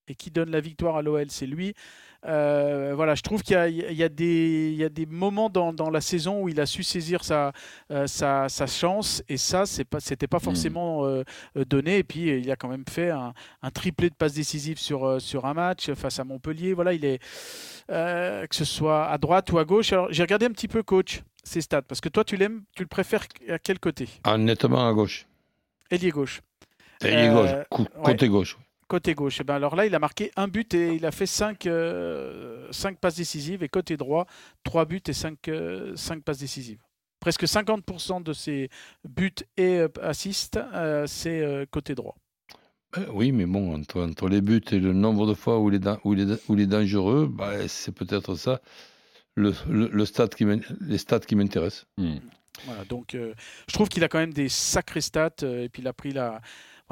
et 0.08 0.14
qui 0.14 0.30
donne 0.30 0.50
la 0.50 0.60
victoire 0.60 0.96
à 0.96 1.02
l'OL, 1.02 1.30
c'est 1.30 1.46
lui. 1.46 1.74
Euh, 2.24 2.92
voilà, 2.94 3.14
je 3.16 3.22
trouve 3.22 3.42
qu'il 3.42 3.54
y 3.54 3.58
a, 3.58 3.68
y 3.68 4.10
des, 4.10 4.70
il 4.70 4.76
y 4.76 4.84
a 4.84 4.88
des 4.88 5.06
moments 5.06 5.50
dans, 5.50 5.72
dans 5.72 5.90
la 5.90 6.00
saison 6.00 6.42
où 6.42 6.48
il 6.48 6.60
a 6.60 6.66
su 6.66 6.84
saisir 6.84 7.24
sa, 7.24 7.52
euh, 7.90 8.06
sa, 8.06 8.48
sa 8.48 8.66
chance 8.66 9.24
et 9.28 9.36
ça, 9.36 9.66
c'est 9.66 9.84
pas, 9.84 9.98
c'était 9.98 10.28
pas 10.28 10.38
forcément 10.38 11.04
euh, 11.04 11.24
donné. 11.68 11.98
Et 11.98 12.04
puis, 12.04 12.28
il 12.28 12.50
a 12.50 12.56
quand 12.56 12.68
même 12.68 12.84
fait 12.88 13.10
un, 13.10 13.34
un 13.62 13.70
triplé 13.70 14.08
de 14.08 14.14
passes 14.14 14.34
décisives 14.34 14.78
sur, 14.78 15.20
sur 15.20 15.46
un 15.46 15.54
match 15.54 15.92
face 15.94 16.20
à 16.20 16.24
Montpellier. 16.24 16.74
Voilà, 16.74 16.92
il 16.92 17.04
est 17.04 17.18
que 17.88 18.54
ce 18.54 18.64
soit 18.64 19.08
à 19.08 19.18
droite 19.18 19.50
ou 19.52 19.58
à 19.58 19.64
gauche. 19.64 19.92
Alors, 19.92 20.06
j'ai 20.10 20.22
regardé 20.22 20.46
un 20.46 20.52
petit 20.52 20.68
peu, 20.68 20.82
coach, 20.82 21.22
ses 21.42 21.60
stats 21.60 21.82
parce 21.82 22.00
que 22.00 22.08
toi, 22.08 22.24
tu 22.24 22.36
l'aimes, 22.36 22.62
tu 22.76 22.82
le 22.82 22.88
préfères 22.88 23.26
à 23.48 23.58
quel 23.58 23.78
côté? 23.80 24.08
Ah, 24.24 24.38
nettement 24.38 24.88
à 24.88 24.92
gauche. 24.92 25.26
Ailier 25.90 26.10
gauche. 26.10 26.40
Ailier 27.02 27.30
gauche, 27.30 27.50
ouais. 27.50 27.86
côté 28.04 28.28
gauche. 28.28 28.56
Côté 28.92 29.14
gauche, 29.14 29.40
et 29.40 29.44
ben 29.44 29.54
alors 29.54 29.74
là, 29.74 29.86
il 29.86 29.94
a 29.94 29.98
marqué 29.98 30.30
un 30.36 30.48
but 30.48 30.74
et 30.74 30.92
il 30.96 31.06
a 31.06 31.12
fait 31.12 31.24
5 31.24 31.66
passes 33.00 33.16
décisives. 33.16 33.62
Et 33.62 33.68
côté 33.70 33.96
droit, 33.96 34.26
3 34.64 34.84
buts 34.84 35.00
et 35.08 35.14
5 35.14 35.38
passes 36.22 36.38
décisives. 36.38 36.82
Presque 37.18 37.44
50% 37.44 38.22
de 38.22 38.34
ses 38.34 38.68
buts 39.08 39.32
et 39.56 39.78
euh, 39.78 39.88
assists, 40.02 40.58
euh, 40.74 41.06
c'est 41.06 41.40
euh, 41.40 41.64
côté 41.70 41.94
droit. 41.94 42.16
Euh, 42.98 43.06
oui, 43.14 43.32
mais 43.32 43.46
bon, 43.46 43.74
entre, 43.74 44.02
entre 44.02 44.28
les 44.28 44.42
buts 44.42 44.60
et 44.70 44.78
le 44.78 44.92
nombre 44.92 45.26
de 45.26 45.32
fois 45.32 45.58
où 45.58 45.70
il 45.70 45.76
est, 45.76 45.88
où 46.04 46.12
il 46.12 46.20
est, 46.30 46.50
où 46.50 46.54
il 46.54 46.60
est 46.60 46.66
dangereux, 46.66 47.30
bah, 47.32 47.66
c'est 47.68 47.92
peut-être 47.94 48.34
ça 48.34 48.60
le, 49.36 49.54
le, 49.70 49.88
le 49.88 50.04
stade 50.04 50.34
qui 50.34 50.44
les 50.82 50.98
stats 50.98 51.20
qui 51.20 51.34
m'intéressent. 51.34 51.86
Hmm. 51.96 52.16
Voilà, 52.66 52.84
donc 52.84 53.14
euh, 53.14 53.34
je 53.68 53.72
trouve 53.72 53.88
qu'il 53.88 54.04
a 54.04 54.08
quand 54.08 54.18
même 54.18 54.32
des 54.34 54.48
sacrés 54.48 55.00
stats. 55.00 55.30
euh, 55.42 55.64
et 55.64 55.68
puis 55.68 55.82
il 55.82 55.88
a 55.88 55.92
pris 55.92 56.12
la. 56.12 56.40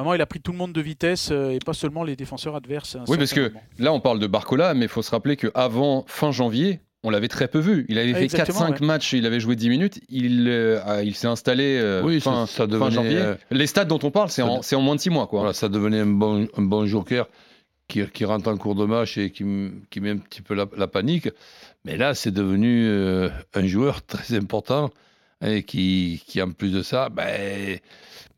Vraiment, 0.01 0.15
il 0.15 0.21
a 0.21 0.27
pris 0.27 0.41
tout 0.41 0.53
le 0.53 0.59
monde 0.59 0.73
de 0.73 0.81
vitesse 0.81 1.29
euh, 1.31 1.51
et 1.51 1.59
pas 1.59 1.73
seulement 1.75 2.03
les 2.05 2.17
défenseurs 2.17 2.57
adverses. 2.57 2.97
un 2.97 3.05
Oui, 3.09 3.19
parce 3.19 3.33
que 3.35 3.49
moment. 3.49 3.63
là, 3.79 3.93
on 3.93 4.01
parle 4.01 4.19
de 4.19 4.27
Barcola, 4.27 4.75
mais 4.75 4.87
il 4.87 4.89
faut 4.89 5.03
se 5.03 5.11
rappeler 5.11 5.37
qu'avant 5.37 6.05
fin 6.09 6.31
janvier, 6.33 6.81
on 7.03 7.11
l'avait 7.11 7.29
très 7.29 7.49
peu 7.49 7.59
vu. 7.59 7.87
Il 7.89 7.99
avait 7.99 8.13
fait 8.15 8.25
Exactement, 8.25 8.61
4-5 8.71 8.85
matchs, 8.85 9.13
il 9.15 9.25
avait 9.27 9.41
joué 9.41 9.57
10 9.57 9.69
minutes. 9.69 10.01
Il, 10.09 10.47
euh, 10.49 10.81
a- 10.85 11.03
il 11.03 11.15
s'est 11.15 11.27
installé 11.29 11.79
euh, 11.81 12.03
Oui, 12.03 12.21
fin, 12.21 12.47
ça, 12.47 12.53
ça 12.53 12.63
fin 12.65 12.67
devenait, 12.67 12.91
janvier. 12.91 13.17
euh, 13.19 13.35
Les 13.51 13.67
stats 13.67 13.85
dont 13.87 13.99
on 14.03 14.11
parle, 14.11 14.29
c'est 14.31 14.43
en, 14.43 14.59
de- 14.59 14.63
c'est 14.65 14.77
en 14.77 14.81
moins 14.83 14.97
de 14.97 15.01
6 15.01 15.11
mois. 15.11 15.27
Quoi. 15.27 15.41
voilà, 15.41 15.53
ça 15.55 15.69
devenait 15.69 16.01
un 16.01 16.07
bon, 16.07 16.47
un 16.57 16.63
bon 16.63 16.87
joker 16.87 17.27
qui, 17.89 18.07
qui 18.07 18.25
rentre 18.25 18.49
en 18.51 18.57
cours 18.57 18.75
de 18.75 18.85
match 18.85 19.19
et 19.19 19.31
qui, 19.31 19.45
qui 19.91 20.01
met 20.01 20.11
un 20.11 20.19
petit 20.19 20.43
peu 20.43 20.55
la, 20.55 20.67
la 20.77 20.87
panique. 20.87 21.29
Mais 21.85 21.97
là, 21.97 22.15
c'est 22.15 22.31
devenu 22.33 22.87
euh, 22.87 23.29
un 23.55 23.67
joueur 23.67 24.03
très 24.07 24.35
important 24.37 24.91
et 25.43 25.63
qui, 25.63 26.23
qui 26.27 26.41
en 26.43 26.53
plus 26.53 26.71
de 26.73 26.83
ça, 26.83 27.09
ben, 27.09 27.79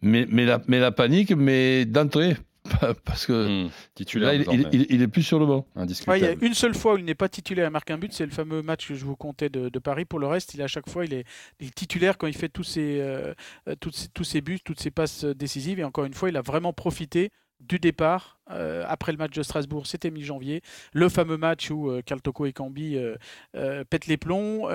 met, 0.02 0.26
met 0.26 0.44
la, 0.44 0.60
met 0.68 0.78
la 0.80 0.92
panique, 0.92 1.32
mais 1.32 1.84
d'entrée. 1.84 2.36
Parce 3.04 3.26
que 3.26 3.66
Hmm. 3.66 3.70
Titulaire, 3.96 4.34
là, 4.34 4.44
il, 4.52 4.60
il, 4.72 4.80
il- 4.82 4.86
il 4.88 5.02
est 5.02 5.08
plus 5.08 5.24
sur 5.24 5.40
le 5.40 5.46
banc. 5.46 5.66
Ouais, 6.06 6.20
il 6.20 6.22
y 6.22 6.26
a 6.28 6.34
une 6.40 6.54
seule 6.54 6.74
fois 6.74 6.94
où 6.94 6.98
il 6.98 7.04
n'est 7.04 7.16
pas 7.16 7.28
titulaire 7.28 7.66
et 7.66 7.70
marque 7.70 7.90
un 7.90 7.98
but, 7.98 8.12
c'est 8.12 8.24
le 8.24 8.30
fameux 8.30 8.62
match 8.62 8.86
que 8.86 8.94
je 8.94 9.04
vous 9.04 9.16
comptais 9.16 9.48
de, 9.48 9.68
de 9.68 9.78
Paris. 9.80 10.04
Pour 10.04 10.20
le 10.20 10.28
reste, 10.28 10.54
il 10.54 10.60
est 10.60 10.64
à 10.64 10.68
chaque 10.68 10.88
fois, 10.88 11.04
il 11.04 11.12
est, 11.12 11.24
il 11.58 11.66
est 11.66 11.74
titulaire 11.74 12.16
quand 12.16 12.28
il 12.28 12.36
fait 12.36 12.48
tous 12.48 12.62
ses, 12.62 12.98
euh, 13.00 13.34
toutes 13.80 13.96
ses- 13.96 14.08
tous 14.14 14.22
ses 14.22 14.40
buts, 14.42 14.60
toutes 14.64 14.78
ses 14.80 14.92
passes 14.92 15.24
euh, 15.24 15.34
décisives. 15.34 15.80
Et 15.80 15.84
encore 15.84 16.04
une 16.04 16.14
fois, 16.14 16.28
il 16.28 16.36
a 16.36 16.40
vraiment 16.40 16.72
profité 16.72 17.30
du 17.58 17.80
départ, 17.80 18.38
euh, 18.52 18.84
après 18.88 19.10
le 19.10 19.18
match 19.18 19.32
de 19.34 19.42
Strasbourg, 19.42 19.86
c'était 19.88 20.10
mi-janvier, 20.12 20.62
le 20.92 21.08
fameux 21.08 21.36
match 21.36 21.68
où 21.72 21.90
euh, 21.90 22.00
Toko 22.22 22.46
et 22.46 22.52
Cambi 22.52 22.96
euh, 22.96 23.84
pètent 23.90 24.06
les 24.06 24.16
plombs. 24.16 24.68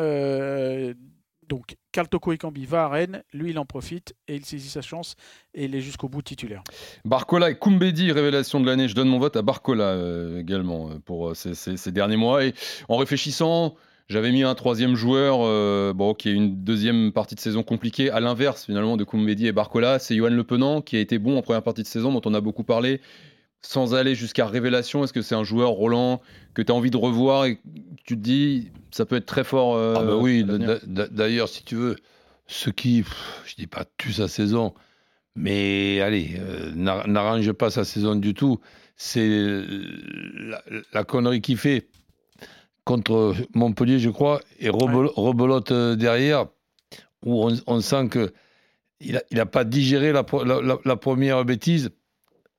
Donc 1.48 1.76
Toko 2.12 2.32
et 2.32 2.38
Cambi 2.38 2.66
va 2.66 2.84
à 2.84 2.90
Rennes, 2.90 3.24
lui 3.34 3.50
il 3.52 3.60
en 3.60 3.66
profite 3.66 4.14
et 4.28 4.36
il 4.36 4.46
saisit 4.46 4.70
sa 4.70 4.82
chance 4.82 5.16
et 5.54 5.66
il 5.66 5.76
est 5.76 5.82
jusqu'au 5.82 6.08
bout 6.08 6.22
titulaire. 6.22 6.64
Barcola 7.06 7.50
et 7.50 7.56
Koumbedi, 7.56 8.12
révélation 8.12 8.60
de 8.60 8.66
l'année. 8.68 8.88
Je 8.88 8.94
donne 8.94 9.10
mon 9.10 9.20
vote 9.20 9.36
à 9.36 9.42
Barcola 9.42 9.98
également 10.38 11.00
pour 11.06 11.36
ces, 11.36 11.56
ces, 11.56 11.92
derniers 11.92 12.18
mois. 12.18 12.46
Et 12.46 12.54
en 12.88 12.98
réfléchissant, 12.98 13.76
j'avais 14.10 14.32
mis 14.32 14.44
un 14.44 14.56
troisième 14.56 14.96
joueur 14.96 15.40
euh, 15.42 15.92
bon, 15.94 16.14
qui 16.14 16.30
a 16.30 16.32
une 16.32 16.64
deuxième 16.64 17.12
partie 17.12 17.36
de 17.36 17.42
saison 17.42 17.62
compliquée, 17.62 18.10
à 18.10 18.22
l'inverse 18.22 18.66
finalement 18.66 18.96
de 18.96 19.04
Koumbedi 19.04 19.48
et 19.48 19.52
Barcola. 19.52 20.00
C'est 20.00 20.16
Johan 20.16 20.30
Le 20.30 20.44
Penant 20.44 20.82
qui 20.82 20.96
a 20.96 21.00
été 21.00 21.20
bon 21.20 21.38
en 21.38 21.42
première 21.42 21.64
partie 21.64 21.84
de 21.84 21.88
saison, 21.88 22.14
dont 22.14 22.22
on 22.24 22.34
a 22.34 22.40
beaucoup 22.40 22.64
parlé. 22.64 23.02
Sans 23.62 23.96
aller 23.96 24.16
jusqu'à 24.16 24.46
révélation, 24.46 25.04
est-ce 25.04 25.14
que 25.14 25.22
c'est 25.22 25.36
un 25.36 25.44
joueur, 25.44 25.72
Roland, 25.72 26.22
que 26.54 26.62
tu 26.62 26.72
as 26.72 26.76
envie 26.76 26.92
de 26.92 26.98
revoir 26.98 27.46
et 27.46 27.60
tu 28.06 28.16
te 28.16 28.22
dis 28.22 28.72
ça 28.92 29.06
peut 29.06 29.18
être 29.18 29.26
très 29.26 29.44
fort 29.44 29.76
euh, 29.76 29.96
ah 29.98 30.04
bah 30.04 30.16
Oui, 30.16 30.46
d'ailleurs, 30.88 31.50
si 31.50 31.64
tu 31.64 31.76
veux, 31.76 31.96
ce 32.48 32.70
qui, 32.70 33.04
je 33.46 33.56
dis 33.56 33.68
pas 33.68 33.86
tue 33.98 34.14
sa 34.14 34.28
saison, 34.28 34.74
mais 35.36 36.02
allez, 36.02 36.36
euh, 36.40 36.72
n'arrange 36.76 37.52
pas 37.52 37.70
sa 37.70 37.84
saison 37.84 38.16
du 38.16 38.34
tout, 38.34 38.60
c'est 38.96 39.28
la, 39.28 40.64
la, 40.94 41.04
connerie 41.04 41.42
qu'il 41.42 41.58
fait 41.58 41.88
contre 42.86 43.36
Montpellier, 43.54 44.00
je 44.00 44.10
crois, 44.10 44.42
et 44.60 44.70
rebelote 44.70 45.72
euh, 45.72 45.96
derrière, 45.96 46.48
où 47.24 47.50
on, 47.68 47.82
sent 47.82 48.10
qu'il 48.10 49.14
n'a 49.14 49.22
il 49.30 49.40
a 49.40 49.46
pas 49.46 49.64
digéré 49.64 50.12
la, 50.12 50.26
la, 50.86 50.96
première 50.96 51.44
bêtise, 51.46 51.92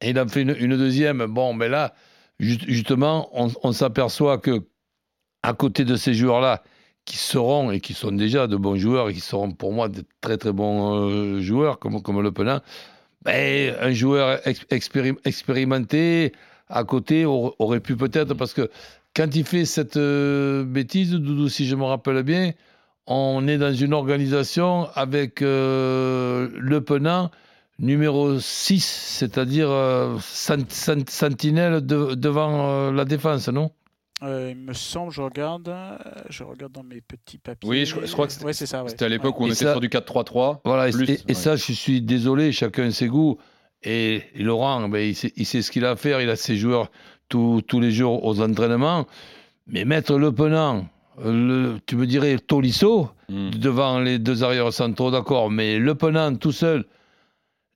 et 0.00 0.10
il 0.10 0.20
en 0.20 0.28
fait 0.28 0.42
une, 0.42 0.76
deuxième. 0.76 1.26
Bon, 1.26 1.54
mais 1.54 1.68
là, 1.68 1.94
justement, 2.38 3.30
on, 3.32 3.72
s'aperçoit 3.72 4.38
que 4.38 4.62
à 5.42 5.54
côté 5.54 5.84
de 5.84 5.96
ces 5.96 6.14
joueurs-là, 6.14 6.62
qui 7.04 7.16
seront 7.16 7.70
et 7.70 7.80
qui 7.80 7.94
sont 7.94 8.12
déjà 8.12 8.46
de 8.46 8.56
bons 8.56 8.76
joueurs 8.76 9.08
et 9.08 9.14
qui 9.14 9.20
seront 9.20 9.50
pour 9.52 9.72
moi 9.72 9.88
de 9.88 10.04
très 10.20 10.36
très 10.36 10.52
bons 10.52 11.08
euh, 11.08 11.40
joueurs 11.40 11.78
comme, 11.78 12.02
comme 12.02 12.20
Le 12.20 12.32
Penin, 12.32 12.60
ben, 13.22 13.74
un 13.80 13.92
joueur 13.92 14.40
expérimenté 15.24 16.32
à 16.68 16.84
côté 16.84 17.24
aurait 17.24 17.80
pu 17.80 17.96
peut-être, 17.96 18.34
parce 18.34 18.52
que 18.52 18.70
quand 19.16 19.34
il 19.34 19.44
fait 19.44 19.64
cette 19.64 19.96
euh, 19.96 20.64
bêtise, 20.64 21.12
Doudou, 21.12 21.48
si 21.48 21.66
je 21.66 21.74
me 21.74 21.84
rappelle 21.84 22.22
bien, 22.22 22.52
on 23.06 23.48
est 23.48 23.56
dans 23.56 23.72
une 23.72 23.94
organisation 23.94 24.86
avec 24.94 25.40
euh, 25.40 26.50
le 26.54 26.82
Penant 26.82 27.30
numéro 27.78 28.38
6, 28.38 28.84
c'est-à-dire 28.84 29.70
euh, 29.70 30.18
sentinelle 30.20 31.80
devant 31.84 32.90
la 32.90 33.04
défense, 33.04 33.48
non? 33.48 33.70
Il 34.20 34.56
me 34.56 34.72
semble, 34.72 35.12
je 35.12 35.22
regarde, 35.22 35.72
je 36.28 36.42
regarde 36.42 36.72
dans 36.72 36.82
mes 36.82 37.00
petits 37.00 37.38
papiers. 37.38 37.68
Oui, 37.68 37.86
je, 37.86 38.12
crois 38.12 38.26
que 38.26 38.32
c'était 38.32 39.04
à 39.04 39.08
l'époque 39.08 39.38
où 39.38 39.44
on 39.44 39.46
était 39.46 39.54
sur 39.54 39.80
du 39.80 39.88
4-3-3. 39.88 40.60
Voilà, 40.64 40.88
et, 40.88 41.34
ça, 41.34 41.54
je 41.54 41.72
suis 41.72 42.02
désolé, 42.02 42.50
chacun 42.50 42.90
ses 42.90 43.06
goûts. 43.06 43.38
Et, 43.84 44.22
Laurent, 44.34 44.88
ben, 44.88 44.98
il, 44.98 45.14
sait, 45.14 45.32
il, 45.36 45.46
sait, 45.46 45.62
ce 45.62 45.70
qu'il 45.70 45.84
a 45.84 45.90
à 45.90 45.96
faire, 45.96 46.20
il 46.20 46.30
a 46.30 46.36
ses 46.36 46.56
joueurs 46.56 46.90
tous, 47.28 47.62
les 47.74 47.92
jours 47.92 48.24
aux 48.24 48.40
entraînements. 48.40 49.06
Mais 49.68 49.84
mettre 49.84 50.18
le 50.18 50.32
penant, 50.32 50.88
le, 51.24 51.76
tu 51.86 51.94
me 51.94 52.06
dirais 52.06 52.38
Tolisso, 52.38 53.10
hmm. 53.28 53.50
devant 53.50 54.00
les 54.00 54.18
deux 54.18 54.42
arrières 54.42 54.72
centraux, 54.72 55.12
d'accord, 55.12 55.48
mais 55.48 55.78
le 55.78 55.94
penant 55.94 56.34
tout 56.34 56.52
seul, 56.52 56.86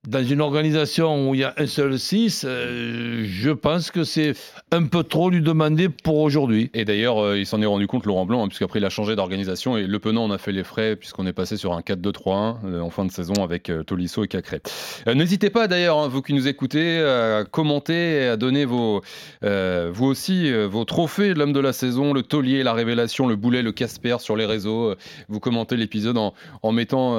dans 0.09 0.25
une 0.25 0.41
organisation 0.41 1.31
où 1.31 1.35
il 1.37 1.43
y 1.43 1.45
a 1.45 1.55
un 1.59 1.67
seul 1.69 1.97
6, 1.97 2.45
euh, 2.45 3.23
je 3.25 3.51
pense 3.51 3.93
que 3.93 4.03
c'est 4.03 4.35
un 4.73 4.87
peu 4.87 5.05
trop 5.05 5.31
lui 5.31 5.41
demander 5.41 5.89
pour 5.89 6.19
aujourd'hui. 6.19 6.73
Et 6.75 6.85
d'ailleurs, 6.85 7.23
euh, 7.23 7.39
il 7.39 7.47
s'en 7.47 7.63
est 7.63 7.67
rendu 7.67 7.87
compte, 7.87 8.05
Laurent 8.05 8.27
Blanc, 8.27 8.43
hein, 8.43 8.49
puisqu'après 8.49 8.81
il 8.81 8.85
a 8.85 8.91
changé 8.91 9.15
d'organisation 9.15 9.77
et 9.77 9.87
Le 9.87 9.99
Penant, 10.01 10.25
on 10.25 10.33
a 10.33 10.39
fait 10.39 10.51
les 10.51 10.65
frais 10.65 10.97
puisqu'on 10.97 11.25
est 11.29 11.33
passé 11.33 11.57
sur 11.57 11.73
un 11.73 11.83
4-2-3-1 11.83 12.57
euh, 12.65 12.81
en 12.81 12.91
fin 12.91 13.05
de 13.05 13.13
saison 13.13 13.35
avec 13.45 13.71
Tolisso 13.87 14.25
et 14.25 14.29
Cacré. 14.29 14.61
N'hésitez 15.07 15.51
pas 15.51 15.69
d'ailleurs, 15.69 15.99
hein, 15.99 16.09
vous 16.09 16.21
qui 16.21 16.35
nous 16.35 16.49
écoutez, 16.49 16.99
à 17.01 17.45
commenter 17.45 18.25
et 18.25 18.27
à 18.27 18.37
donner 18.37 18.65
vos, 18.65 19.03
vous 19.43 20.05
aussi 20.05 20.53
vos 20.65 20.85
trophées 20.85 21.33
de 21.35 21.39
l'homme 21.39 21.53
de 21.53 21.61
la 21.61 21.73
saison, 21.73 22.13
le 22.13 22.23
taulier, 22.23 22.65
la 22.65 22.73
révélation, 22.73 23.29
le 23.29 23.37
boulet, 23.37 23.63
le 23.63 23.71
Casper 23.71 24.17
sur 24.19 24.37
les 24.37 24.47
réseaux. 24.47 24.95
Vous 25.29 25.39
commentez 25.39 25.77
l'épisode 25.77 26.19
en, 26.19 26.35
en, 26.63 26.73
mettant 26.73 27.13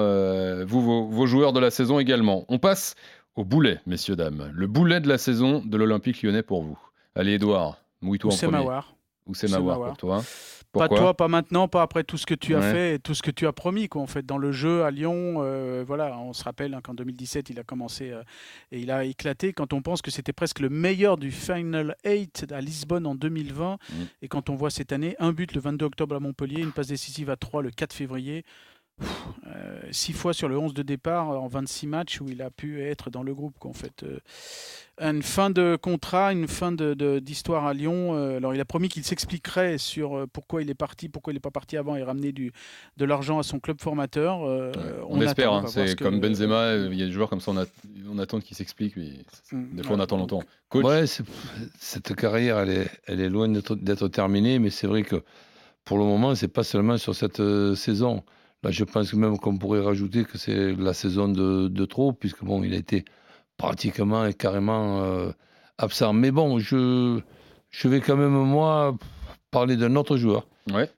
vous, 0.65 0.81
vos, 0.81 1.05
vos, 1.05 1.25
joueurs 1.25 1.53
de 1.53 1.59
la 1.61 1.71
saison 1.71 1.99
également. 1.99 2.45
On 2.49 2.59
passe 2.59 2.73
au 3.36 3.46
boulet, 3.46 3.80
messieurs, 3.86 4.15
dames. 4.15 4.51
Le 4.53 4.68
boulet 4.68 5.00
de 5.00 5.08
la 5.08 5.18
saison 5.18 5.63
de 5.65 5.77
l'Olympique 5.77 6.22
lyonnais 6.22 6.44
pour 6.44 6.63
vous. 6.63 6.80
Allez, 7.15 7.34
Edouard, 7.34 7.77
mouille-toi 8.01 8.34
en 8.34 8.38
premier. 8.38 8.51
Mawar. 8.51 8.96
Ou 9.25 9.34
c'est 9.34 9.50
Mawar 9.50 9.84
pour 9.84 9.98
toi 9.98 10.24
pas 10.74 10.88
toi, 10.89 11.13
pas 11.13 11.27
maintenant, 11.27 11.68
pas 11.68 11.84
après 11.84 12.03
tout 12.03 12.18
ce 12.18 12.25
que 12.25 12.34
tu 12.34 12.56
as 12.56 12.62
fait 12.62 12.96
et 12.96 13.00
tout 13.00 13.13
ce 13.13 13.22
que 13.22 13.32
tu 13.32 13.46
as 13.46 13.53
promis 13.53 13.88
quoi, 13.88 14.01
en 14.01 14.08
fait, 14.08 14.25
dans 14.25 14.38
le 14.38 14.51
jeu 14.51 14.84
à 14.84 14.92
Lyon. 14.92 15.36
Euh, 15.38 15.84
voilà, 15.86 16.18
on 16.18 16.34
se 16.34 16.44
rappelle 16.44 16.74
hein, 16.74 16.82
qu'en 16.84 16.96
2017, 16.96 17.51
il 17.51 17.60
a 17.60 17.63
commencé 17.63 18.10
euh, 18.12 18.24
et 18.72 18.80
il 18.80 18.89
a 18.89 19.03
éclaté. 19.06 19.53
Quand 19.53 19.74
on 19.74 19.82
pense 19.82 20.01
que 20.01 20.10
c'était 20.10 20.34
presque 20.34 20.60
le 20.60 20.70
meilleur 20.70 21.18
du 21.18 21.32
Final 21.32 21.96
8 22.06 22.48
à 22.51 22.60
Lisbonne 22.60 23.06
en 23.06 23.15
2020, 23.15 23.77
mm. 23.77 23.96
et 24.24 24.27
quand 24.27 24.50
on 24.50 24.56
voit 24.56 24.72
cette 24.72 24.92
année, 24.92 25.15
un 25.20 25.32
but 25.32 25.53
le 25.53 25.62
22 25.62 25.86
octobre 25.86 26.15
à 26.15 26.20
Montpellier, 26.20 26.62
une 26.62 26.72
passe 26.72 26.88
décisive 26.88 27.30
à 27.30 27.36
3 27.36 27.62
le 27.62 27.70
4 27.70 27.94
février. 27.94 28.44
6 29.91 30.12
euh, 30.12 30.15
fois 30.15 30.33
sur 30.33 30.47
le 30.47 30.57
11 30.57 30.73
de 30.73 30.83
départ 30.83 31.29
en 31.29 31.47
26 31.47 31.88
matchs 31.88 32.21
où 32.21 32.29
il 32.29 32.41
a 32.41 32.50
pu 32.50 32.81
être 32.81 33.09
dans 33.09 33.23
le 33.23 33.33
groupe. 33.33 33.65
En 33.65 33.73
fait. 33.73 34.03
Euh, 34.03 34.19
une 35.01 35.23
fin 35.23 35.50
de 35.50 35.75
contrat, 35.75 36.33
une 36.33 36.47
fin 36.47 36.71
d'histoire 36.71 37.63
de, 37.63 37.67
à 37.67 37.73
Lyon. 37.73 38.15
Euh, 38.15 38.38
alors 38.38 38.53
il 38.53 38.62
a 38.62 38.65
promis 38.65 38.89
qu'il 38.89 39.03
s'expliquerait 39.03 39.79
sur 39.79 40.27
pourquoi 40.31 40.62
il 40.62 40.69
est 40.69 40.75
parti, 40.75 41.09
pourquoi 41.09 41.33
il 41.33 41.35
n'est 41.35 41.41
pas 41.41 41.51
parti 41.51 41.77
avant 41.77 41.95
et 41.95 42.03
ramener 42.03 42.31
du, 42.31 42.51
de 42.97 43.05
l'argent 43.05 43.39
à 43.39 43.43
son 43.43 43.59
club 43.59 43.81
formateur. 43.81 44.41
on, 45.09 45.19
espère, 45.21 45.53
hein, 45.53 45.65
c'est 45.67 45.97
comme 45.97 46.19
Benzema, 46.19 46.75
il 46.75 46.95
y 46.95 47.03
a 47.03 47.07
des 47.07 47.12
joueurs 47.12 47.29
comme 47.29 47.41
ça, 47.41 47.51
on, 48.07 48.19
attend 48.19 48.39
qu'ils 48.39 48.55
s'expliquent, 48.55 48.95
mais 48.95 49.09
mm, 49.51 49.77
des 49.77 49.83
fois 49.83 49.95
on 49.95 50.00
attend 50.00 50.17
longtemps. 50.17 50.43
cette 51.79 52.15
carrière, 52.15 52.59
elle 52.59 52.69
est, 52.69 52.91
elle 53.07 53.19
est 53.19 53.29
loin 53.29 53.50
d'être 53.50 54.07
terminée, 54.09 54.59
mais 54.59 54.69
c'est 54.69 54.88
vrai 54.88 55.01
que 55.01 55.23
pour 55.85 55.97
le 55.97 56.03
moment, 56.03 56.35
c'est 56.35 56.47
pas 56.47 56.63
seulement 56.63 56.97
sur 56.97 57.15
cette 57.15 57.41
saison. 57.75 58.23
Là, 58.63 58.72
je 58.72 58.86
pense 58.86 59.13
même 59.13 59.38
qu'on 59.38 59.58
pourrait 59.58 59.82
rajouter 59.82 60.24
que 60.24 60.38
c'est 60.38 60.74
la 60.74 60.93
saison 60.93 61.27
de, 61.27 61.86
trop, 61.86 62.13
puisque 62.13 62.43
bon, 62.43 62.63
il 62.63 62.74
a 62.74 62.77
été 62.77 63.03
pratiquement 63.58 64.25
et 64.25 64.34
carrément 64.34 65.03
euh, 65.03 65.32
absent. 65.77 66.13
Mais 66.13 66.32
bon, 66.32 66.60
je, 66.60 67.20
je 67.70 67.88
vais 67.89 68.00
quand 68.00 68.15
même, 68.15 68.32
moi, 68.32 68.96
parler 69.51 69.75
d'un 69.75 69.96
autre 69.98 70.15
joueur. 70.15 70.48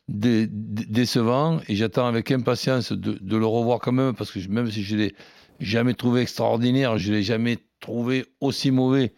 décevant, 0.08 1.60
et 1.68 1.76
j'attends 1.76 2.06
avec 2.06 2.32
impatience 2.32 2.92
de, 2.92 3.38
le 3.38 3.46
revoir 3.48 3.80
quand 3.80 3.92
même, 3.92 4.14
parce 4.14 4.32
que 4.32 4.48
même 4.48 4.70
si 4.70 4.84
je 4.84 4.96
ne 4.96 5.02
l'ai 5.02 5.16
jamais 5.60 5.96
trouvé 5.96 6.22
extraordinaire, 6.22 7.00
je 7.00 7.12
ne 7.12 7.18
l'ai 7.18 7.24
jamais 7.24 7.58
trouvé 7.80 8.26
aussi 8.42 8.70
mauvais 8.70 9.14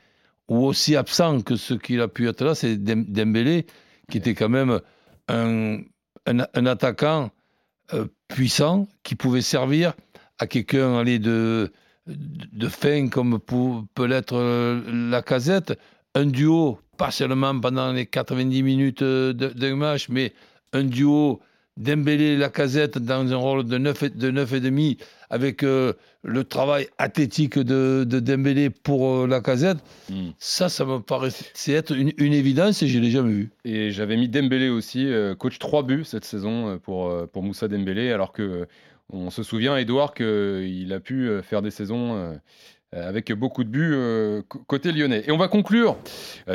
ou 0.47 0.65
aussi 0.65 0.95
absent 0.95 1.41
que 1.41 1.57
ce 1.57 1.73
qu'il 1.73 1.99
a 1.99 2.07
pu 2.07 2.29
être 2.29 2.45
là, 2.45 2.55
c'est 2.55 2.77
Dembélé, 2.77 3.65
qui 4.09 4.19
était 4.19 4.33
quand 4.33 4.47
même 4.47 4.79
un, 5.27 5.79
un 6.25 6.65
attaquant 6.65 7.31
euh, 7.93 8.07
puissant 8.27 8.87
qui 9.03 9.15
pouvait 9.15 9.41
servir 9.41 9.93
à 10.39 10.47
quelqu'un 10.47 11.03
de, 11.03 11.71
de 12.07 12.67
fin 12.67 13.09
comme 13.09 13.39
peut 13.39 14.05
l'être 14.05 14.35
euh, 14.37 14.81
la 15.09 15.21
casette. 15.21 15.77
Un 16.15 16.25
duo, 16.25 16.79
pas 16.97 17.11
seulement 17.11 17.59
pendant 17.59 17.91
les 17.91 18.05
90 18.05 18.63
minutes 18.63 19.01
euh, 19.01 19.33
d'un 19.33 19.75
match, 19.75 20.09
mais 20.09 20.33
un 20.73 20.83
duo 20.83 21.41
Dembélé 21.77 22.35
la 22.35 22.49
casette 22.49 22.97
dans 22.97 23.31
un 23.31 23.35
rôle 23.35 23.65
de 23.65 23.77
9 23.77 24.03
et, 24.03 24.09
de 24.09 24.31
neuf 24.31 24.53
et 24.53 24.59
demi 24.59 24.97
avec 25.29 25.61
le 25.61 26.43
travail 26.43 26.87
athlétique 26.97 27.59
de, 27.59 28.05
de 28.07 28.19
Dembélé 28.19 28.69
pour 28.69 29.27
la 29.27 29.41
casette, 29.41 29.77
hmm. 30.09 30.29
ça, 30.39 30.69
ça 30.69 30.85
me 30.85 30.99
paraît 30.99 31.29
être 31.67 31.95
une, 31.95 32.13
une, 32.17 32.33
évidence 32.33 32.81
et 32.81 32.87
je 32.87 32.97
ne 32.97 33.03
l'ai 33.03 33.11
jamais 33.11 33.31
vu. 33.31 33.51
Et 33.65 33.91
j'avais 33.91 34.17
mis 34.17 34.29
Dembélé 34.29 34.69
aussi, 34.69 35.09
coach 35.37 35.59
3 35.59 35.83
buts 35.83 36.05
cette 36.05 36.25
saison 36.25 36.79
pour, 36.79 37.13
pour 37.27 37.43
Moussa 37.43 37.67
Dembélé, 37.67 38.11
alors 38.11 38.31
que 38.31 38.67
on 39.09 39.29
se 39.29 39.43
souvient, 39.43 39.77
Edouard, 39.77 40.13
qu'il 40.13 40.91
a 40.93 40.99
pu 40.99 41.29
faire 41.43 41.61
des 41.61 41.71
saisons 41.71 42.37
avec 42.93 43.31
beaucoup 43.33 43.63
de 43.63 43.69
buts 43.69 44.43
côté 44.67 44.91
lyonnais. 44.91 45.23
Et 45.27 45.31
on 45.31 45.37
va 45.37 45.47
conclure 45.47 45.97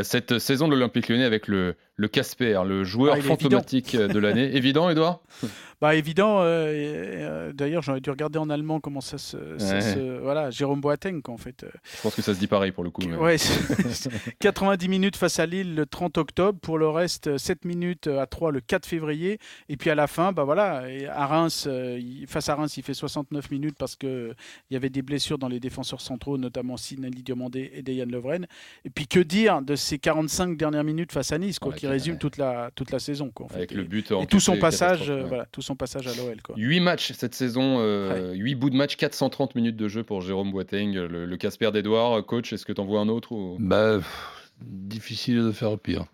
cette 0.02 0.38
saison 0.38 0.68
de 0.68 0.74
l'Olympique 0.74 1.08
lyonnais 1.08 1.24
avec 1.24 1.48
le, 1.48 1.76
le 2.02 2.08
Casper, 2.08 2.60
le 2.66 2.82
joueur 2.82 3.14
Ah, 3.16 3.22
fantomatique 3.22 3.96
de 3.96 4.18
l'année. 4.18 4.56
évident, 4.56 4.90
Edouard 4.90 5.20
Bah 5.80 5.94
évident. 5.94 6.40
euh, 6.40 6.66
euh, 6.68 7.52
D'ailleurs, 7.52 7.82
j'aurais 7.82 8.00
dû 8.00 8.10
regarder 8.10 8.38
en 8.40 8.50
allemand 8.50 8.80
comment 8.80 9.00
ça 9.00 9.18
se, 9.18 9.36
ça 9.58 9.74
Ouais. 9.74 9.80
se- 9.80 10.18
voilà, 10.20 10.50
Jérôme 10.50 10.80
Boateng 10.80 11.20
en 11.28 11.36
fait. 11.36 11.62
euh. 11.64 11.68
Je 11.96 12.02
pense 12.02 12.14
que 12.14 12.22
ça 12.22 12.34
se 12.34 12.38
dit 12.40 12.46
pareil 12.48 12.72
pour 12.72 12.82
le 12.84 12.90
coup. 12.90 13.02
mais- 13.06 13.16
Ouais, 13.16 13.38
c'est- 13.38 14.10
90 14.40 14.88
minutes 14.88 15.16
face 15.16 15.38
à 15.38 15.46
Lille 15.46 15.74
le 15.76 15.86
30 15.86 16.18
octobre. 16.18 16.58
Pour 16.60 16.76
le 16.78 16.88
reste, 16.88 17.28
euh, 17.28 17.38
7 17.38 17.64
minutes 17.64 18.06
à 18.08 18.26
3 18.26 18.50
le 18.52 18.60
4 18.60 18.84
février. 18.86 19.38
Et 19.68 19.76
puis 19.76 19.90
à 19.90 19.94
la 19.94 20.06
fin, 20.08 20.32
bah 20.32 20.42
voilà, 20.44 20.82
à 21.14 21.26
Reims, 21.26 21.66
euh, 21.68 22.00
face 22.26 22.48
à 22.48 22.54
Reims, 22.56 22.76
il 22.76 22.82
fait 22.82 22.94
69 22.94 23.50
minutes 23.50 23.76
parce 23.78 23.94
que 23.96 24.34
il 24.70 24.74
y 24.74 24.76
avait 24.76 24.90
des 24.90 25.02
blessures 25.02 25.38
dans 25.38 25.48
les 25.48 25.60
défenseurs 25.60 26.00
centraux, 26.00 26.36
notamment 26.38 26.76
Sinali 26.76 27.22
Diomandé 27.22 27.70
et 27.74 27.82
Dejan 27.82 28.06
Lovren. 28.10 28.46
Et 28.84 28.90
puis 28.90 29.06
que 29.06 29.20
dire 29.20 29.62
de 29.62 29.76
ces 29.76 29.98
45 29.98 30.56
dernières 30.56 30.84
minutes 30.84 31.12
face 31.12 31.30
à 31.32 31.38
Nice, 31.38 31.58
quoi, 31.58 31.72
Ouais, 31.72 31.78
qui 31.78 31.86
ouais. 31.86 31.91
Résume 31.92 32.18
toute 32.18 32.36
la 32.36 32.70
toute 32.74 32.90
la 32.90 32.98
saison, 32.98 33.30
quoi. 33.30 33.46
en 33.46 33.48
fait. 33.48 33.56
Avec 33.56 33.72
Et- 33.72 33.76
le 33.76 33.84
but 33.84 34.10
et 34.12 34.26
tout 34.26 34.40
son 34.40 34.56
passage, 34.58 35.10
euh, 35.10 35.24
voilà, 35.24 35.46
tout 35.52 35.62
son 35.62 35.76
passage 35.76 36.06
à 36.06 36.14
l'OL, 36.14 36.40
quoi. 36.42 36.54
8 36.58 36.80
matchs 36.80 37.12
cette 37.12 37.34
saison, 37.34 37.80
8 38.32 38.54
bouts 38.54 38.70
de 38.70 38.76
match, 38.76 38.96
430 38.96 39.54
minutes 39.54 39.76
de 39.76 39.88
jeu 39.88 40.02
pour 40.02 40.20
Jérôme 40.20 40.50
Boateng, 40.52 40.92
le, 40.94 41.26
le 41.26 41.36
Casper 41.36 41.70
d'Edouard. 41.72 42.24
Coach, 42.26 42.52
est-ce 42.52 42.64
que 42.66 42.72
tu 42.72 42.80
en 42.80 42.84
vois 42.84 43.00
un 43.00 43.08
autre 43.08 43.32
ou... 43.32 43.56
Bah, 43.60 43.96
pff, 43.98 44.42
difficile 44.60 45.42
de 45.44 45.52
faire 45.52 45.78
pire. 45.78 46.06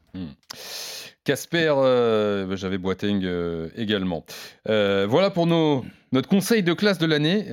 Casper, 1.28 1.75
euh, 1.76 2.47
bah, 2.47 2.56
j'avais 2.56 2.78
Boateng 2.78 3.20
euh, 3.23 3.68
également. 3.76 4.25
Euh, 4.70 5.06
voilà 5.06 5.28
pour 5.28 5.47
nos, 5.47 5.85
notre 6.12 6.26
conseil 6.26 6.62
de 6.62 6.73
classe 6.73 6.97
de 6.97 7.04
l'année. 7.04 7.44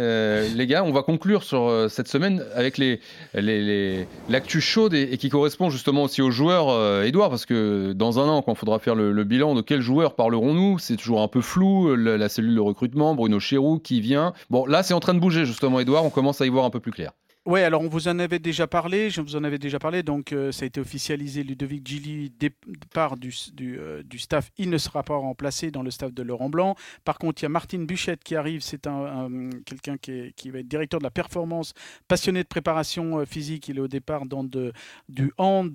Les 0.56 0.66
gars, 0.66 0.86
on 0.86 0.94
va 0.94 1.02
conclure 1.04 1.44
sur 1.44 1.88
cette 1.90 2.08
semaine 2.08 2.42
avec 2.56 2.78
les, 2.78 3.02
les, 3.34 3.62
les- 3.62 4.08
l'actu 4.30 4.62
chaude 4.62 4.94
et, 4.94 5.18
qui 5.18 5.28
correspond 5.28 5.70
justement 5.70 6.04
aussi 6.04 6.22
aux 6.22 6.32
joueurs, 6.32 7.04
Edouard, 7.04 7.30
parce 7.30 7.46
que 7.46 7.92
dans 7.92 8.18
un 8.18 8.30
an, 8.30 8.42
quand 8.42 8.54
il 8.54 8.58
faudra 8.58 8.80
faire 8.80 8.96
le, 8.96 9.24
bilan, 9.26 9.56
de 9.56 9.62
quels 9.62 9.82
joueurs 9.82 10.16
parlerons-nous 10.16 10.80
C'est 10.80 10.96
toujours 10.96 11.22
un 11.22 11.28
peu 11.28 11.42
flou, 11.42 11.98
la, 11.98 12.16
la 12.18 12.30
cellule 12.30 12.56
de 12.56 12.62
recrutement, 12.62 13.14
Bruno 13.14 13.42
Chéroux 13.42 13.80
qui 13.80 14.00
vient. 14.00 14.32
Bon, 14.50 14.66
là, 14.66 14.84
c'est 14.84 14.94
en 14.94 15.02
train 15.02 15.16
de 15.16 15.20
bouger 15.20 15.46
justement, 15.46 15.82
Edouard, 15.82 16.06
on 16.06 16.10
commence 16.10 16.40
à 16.40 16.46
y 16.46 16.50
voir 16.50 16.64
un 16.64 16.70
peu 16.70 16.80
plus 16.80 16.94
clair. 16.94 17.12
Ouais, 17.46 17.62
alors 17.62 17.82
on 17.84 17.88
vous 17.90 18.08
en 18.08 18.18
avait 18.18 18.40
déjà 18.40 18.66
parlé, 18.66 19.12
je 19.12 19.22
vous 19.22 19.36
en 19.36 19.44
avais 19.44 19.60
déjà 19.60 19.78
parlé, 19.78 20.02
donc 20.02 20.34
euh, 20.34 20.52
ça 20.52 20.64
a 20.64 20.66
été 20.66 20.82
officialisé, 20.82 21.44
Ludovic 21.44 21.86
Gilly 21.88 22.32
départ 22.32 23.18
du, 23.18 23.32
du, 23.54 23.78
euh, 23.78 24.02
du 24.02 24.18
staff, 24.18 24.50
il 24.58 24.72
ne 24.72 24.80
sera 24.80 25.04
pas 25.04 25.16
remplacé 25.16 25.70
dans 25.70 25.84
le 25.84 25.92
staff 25.92 26.12
de 26.12 26.24
Laurent 26.24 26.50
Blanc. 26.50 26.76
Par 27.04 27.20
contre, 27.20 27.44
il 27.44 27.46
y 27.46 27.46
a 27.46 27.50
Martine 27.50 27.86
Buchette 27.86 28.24
qui 28.24 28.36
arrive, 28.36 28.62
c'est 28.62 28.88
un, 28.88 28.96
un- 29.28 29.50
quelqu'un 29.64 29.96
qui, 29.98 30.50
va 30.50 30.58
être 30.58 30.68
directeur 30.68 31.00
de 31.00 31.04
la 31.04 31.12
performance, 31.12 31.76
passionné 32.08 32.42
de 32.42 32.48
préparation 32.48 33.20
euh, 33.20 33.26
physique, 33.26 33.68
il 33.68 33.78
est 33.78 33.82
au 33.82 33.88
départ 33.88 34.26
dans 34.26 34.44
de, 34.44 34.74
du 35.08 35.32
hand 35.38 35.70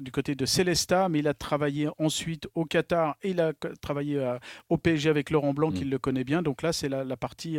du 0.00 0.12
côté 0.12 0.34
de 0.34 0.46
Célesta, 0.46 1.10
mais 1.10 1.18
il 1.18 1.28
a 1.28 1.34
travaillé 1.34 1.88
ensuite 1.98 2.48
au 2.54 2.64
Qatar 2.64 3.16
et 3.22 3.32
il 3.32 3.40
a 3.42 3.52
travaillé 3.82 4.18
au 4.70 4.78
PSG 4.78 5.10
avec 5.10 5.28
Laurent 5.28 5.52
Blanc, 5.52 5.72
qui 5.72 5.84
le 5.84 5.98
connaît 5.98 6.24
bien, 6.24 6.40
donc 6.40 6.62
là 6.62 6.72
c'est 6.72 6.88
la, 6.88 7.04
la 7.04 7.16
partie 7.18 7.58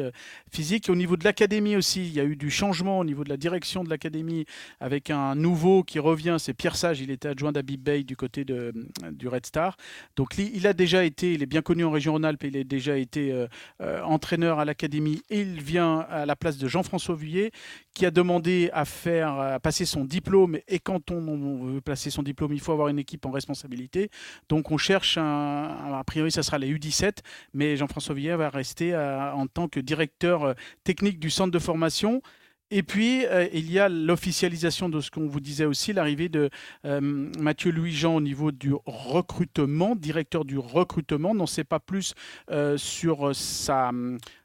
physique. 0.51 0.89
Au 0.89 0.95
niveau 0.95 1.17
de 1.17 1.23
l'académie 1.23 1.75
aussi, 1.75 2.07
il 2.07 2.13
y 2.13 2.19
a 2.19 2.23
eu 2.23 2.35
du 2.35 2.49
changement 2.49 2.97
au 2.97 3.05
niveau 3.05 3.23
de 3.23 3.29
la 3.29 3.37
direction 3.43 3.83
de 3.83 3.89
l'académie 3.89 4.45
avec 4.79 5.09
un 5.09 5.35
nouveau 5.35 5.83
qui 5.83 5.99
revient, 5.99 6.37
c'est 6.39 6.53
Pierre 6.53 6.77
Sage, 6.77 7.01
il 7.01 7.11
était 7.11 7.27
adjoint 7.27 7.51
d'Abib 7.51 7.83
Bey 7.83 8.03
du 8.03 8.15
côté 8.15 8.45
de, 8.45 8.71
du 9.11 9.27
Red 9.27 9.45
Star. 9.45 9.75
Donc 10.15 10.37
il 10.37 10.65
a 10.65 10.71
déjà 10.71 11.03
été, 11.03 11.33
il 11.33 11.43
est 11.43 11.51
bien 11.55 11.61
connu 11.61 11.83
en 11.83 11.91
région 11.91 12.13
Rhône-Alpes, 12.13 12.45
il 12.45 12.55
a 12.57 12.63
déjà 12.63 12.97
été 12.97 13.33
euh, 13.33 13.47
euh, 13.81 14.01
entraîneur 14.03 14.59
à 14.59 14.65
l'académie 14.65 15.21
et 15.29 15.41
il 15.41 15.61
vient 15.61 15.99
à 16.09 16.25
la 16.25 16.37
place 16.37 16.57
de 16.57 16.69
Jean-François 16.69 17.15
Vuillet 17.15 17.51
qui 17.93 18.05
a 18.05 18.11
demandé 18.11 18.69
à 18.71 18.85
faire 18.85 19.59
passer 19.61 19.85
son 19.85 20.05
diplôme 20.05 20.57
et 20.69 20.79
quand 20.79 21.11
on, 21.11 21.73
veut 21.73 21.81
placer 21.81 22.09
son 22.09 22.23
diplôme, 22.23 22.53
il 22.53 22.61
faut 22.61 22.71
avoir 22.71 22.87
une 22.87 22.97
équipe 22.97 23.25
en 23.25 23.31
responsabilité. 23.31 24.09
Donc 24.47 24.71
on 24.71 24.77
cherche 24.77 25.17
un, 25.17 25.93
a 25.93 26.03
priori 26.05 26.31
ça 26.31 26.43
sera 26.43 26.57
les 26.57 26.73
U17, 26.73 27.17
mais 27.53 27.75
Jean-François 27.75 28.15
Vuillet 28.15 28.35
va 28.37 28.49
rester 28.49 28.93
euh, 28.93 29.33
en 29.33 29.47
tant 29.47 29.67
que 29.67 29.81
directeur 29.81 30.55
technique 30.85 31.19
du 31.19 31.29
centre 31.29 31.51
de 31.51 31.59
formation. 31.59 32.21
Et 32.75 32.81
puis, 32.81 33.23
euh, 33.27 33.47
il 33.53 33.71
y 33.71 33.77
a 33.77 33.87
l'officialisation 33.87 34.89
de 34.89 34.99
ce 34.99 35.11
qu'on 35.11 35.27
vous 35.27 35.39
disait 35.39 35.65
aussi, 35.65 35.93
l'arrivée 35.93 36.27
de 36.27 36.49
euh, 36.85 36.99
Mathieu 37.37 37.71
Louis-Jean 37.71 38.15
au 38.15 38.21
niveau 38.21 38.51
du 38.51 38.73
recrutement, 38.87 39.95
directeur 39.95 40.43
du 40.43 40.57
recrutement. 40.57 41.29
On 41.29 41.35
n'en 41.35 41.45
sait 41.45 41.65
pas 41.65 41.79
plus 41.79 42.15
euh, 42.49 42.75
sur 42.77 43.35
sa, 43.35 43.91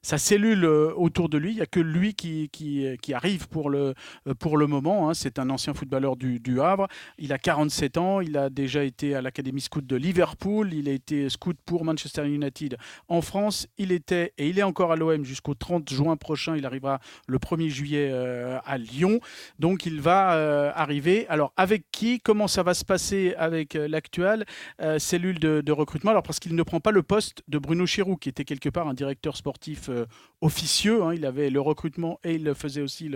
sa 0.03 0.19
cellule 0.19 0.65
euh, 0.65 0.93
autour 0.95 1.29
de 1.29 1.39
lui. 1.39 1.51
Il 1.51 1.57
n'y 1.57 1.61
a 1.61 1.67
que 1.67 1.81
lui 1.81 2.15
qui, 2.15 2.49
qui, 2.51 2.87
qui 3.03 3.15
arrive 3.15 3.49
pour 3.49 3.71
le, 3.71 3.95
euh, 4.27 4.35
pour 4.35 4.57
le 4.57 4.67
moment. 4.67 5.09
hein. 5.11 5.15
C'est 5.15 5.39
un 5.39 5.51
ancien 5.51 5.75
footballeur 5.75 6.17
du, 6.17 6.41
du 6.41 6.61
Havre. 6.61 6.89
Il 7.19 7.33
a 7.33 7.39
47 7.39 7.97
ans. 7.99 8.21
Il 8.21 8.37
a 8.37 8.51
déjà 8.51 8.85
été 8.85 9.15
à 9.15 9.23
l'Académie 9.23 9.61
Scout 9.61 9.87
de 9.87 9.97
Liverpool. 9.97 10.73
Il 10.73 10.89
a 10.89 10.93
été 10.93 11.29
scout 11.29 11.57
pour 11.65 11.85
Manchester 11.85 12.27
United 12.27 12.77
en 13.09 13.21
France. 13.23 13.67
Il 13.77 13.93
était 13.93 14.33
et 14.39 14.49
il 14.49 14.59
est 14.59 14.63
encore 14.63 14.93
à 14.93 14.97
l'OM 14.97 15.25
jusqu'au 15.25 15.55
30 15.55 15.89
juin 15.91 16.17
prochain. 16.17 16.57
Il 16.57 16.65
arrivera 16.67 17.01
le 17.27 17.39
1er 17.39 17.69
juillet 17.69 18.09
euh, 18.13 18.59
à 18.65 18.79
Lyon. 18.79 19.21
Donc 19.59 19.87
il 19.87 20.01
va 20.01 20.35
euh, 20.35 20.71
arriver. 20.75 21.27
Alors 21.29 21.53
avec 21.57 21.85
qui? 21.93 22.21
Comment 22.21 22.49
ça 22.49 22.63
va 22.63 22.75
se 22.75 22.85
passer 22.85 23.35
avec 23.37 23.75
euh, 23.75 23.89
l'actuelle 23.89 24.45
euh, 24.81 24.99
cellule 24.99 25.39
de, 25.39 25.61
de 25.61 25.73
recrutement? 25.73 26.11
Alors 26.13 26.23
parce 26.23 26.39
qu'il 26.39 26.55
ne 26.55 26.63
prend 26.63 26.81
pas 26.81 26.91
le 26.93 27.03
poste 27.03 27.43
de 27.49 27.59
Bruno 27.59 27.87
Chéroux, 27.87 28.17
qui 28.17 28.29
était 28.29 28.45
quelque 28.45 28.69
part 28.69 28.89
un 28.89 28.95
directeur 28.95 29.37
sportif 29.37 29.91
euh, 29.99 30.07
officieux. 30.41 31.03
hein. 31.03 31.15
Il 31.15 31.27
avait 31.27 31.51
le 31.51 31.61
recrutement 31.61 32.21
et 32.25 32.35
il 32.35 32.55
faisait 32.55 32.81
aussi 32.81 33.11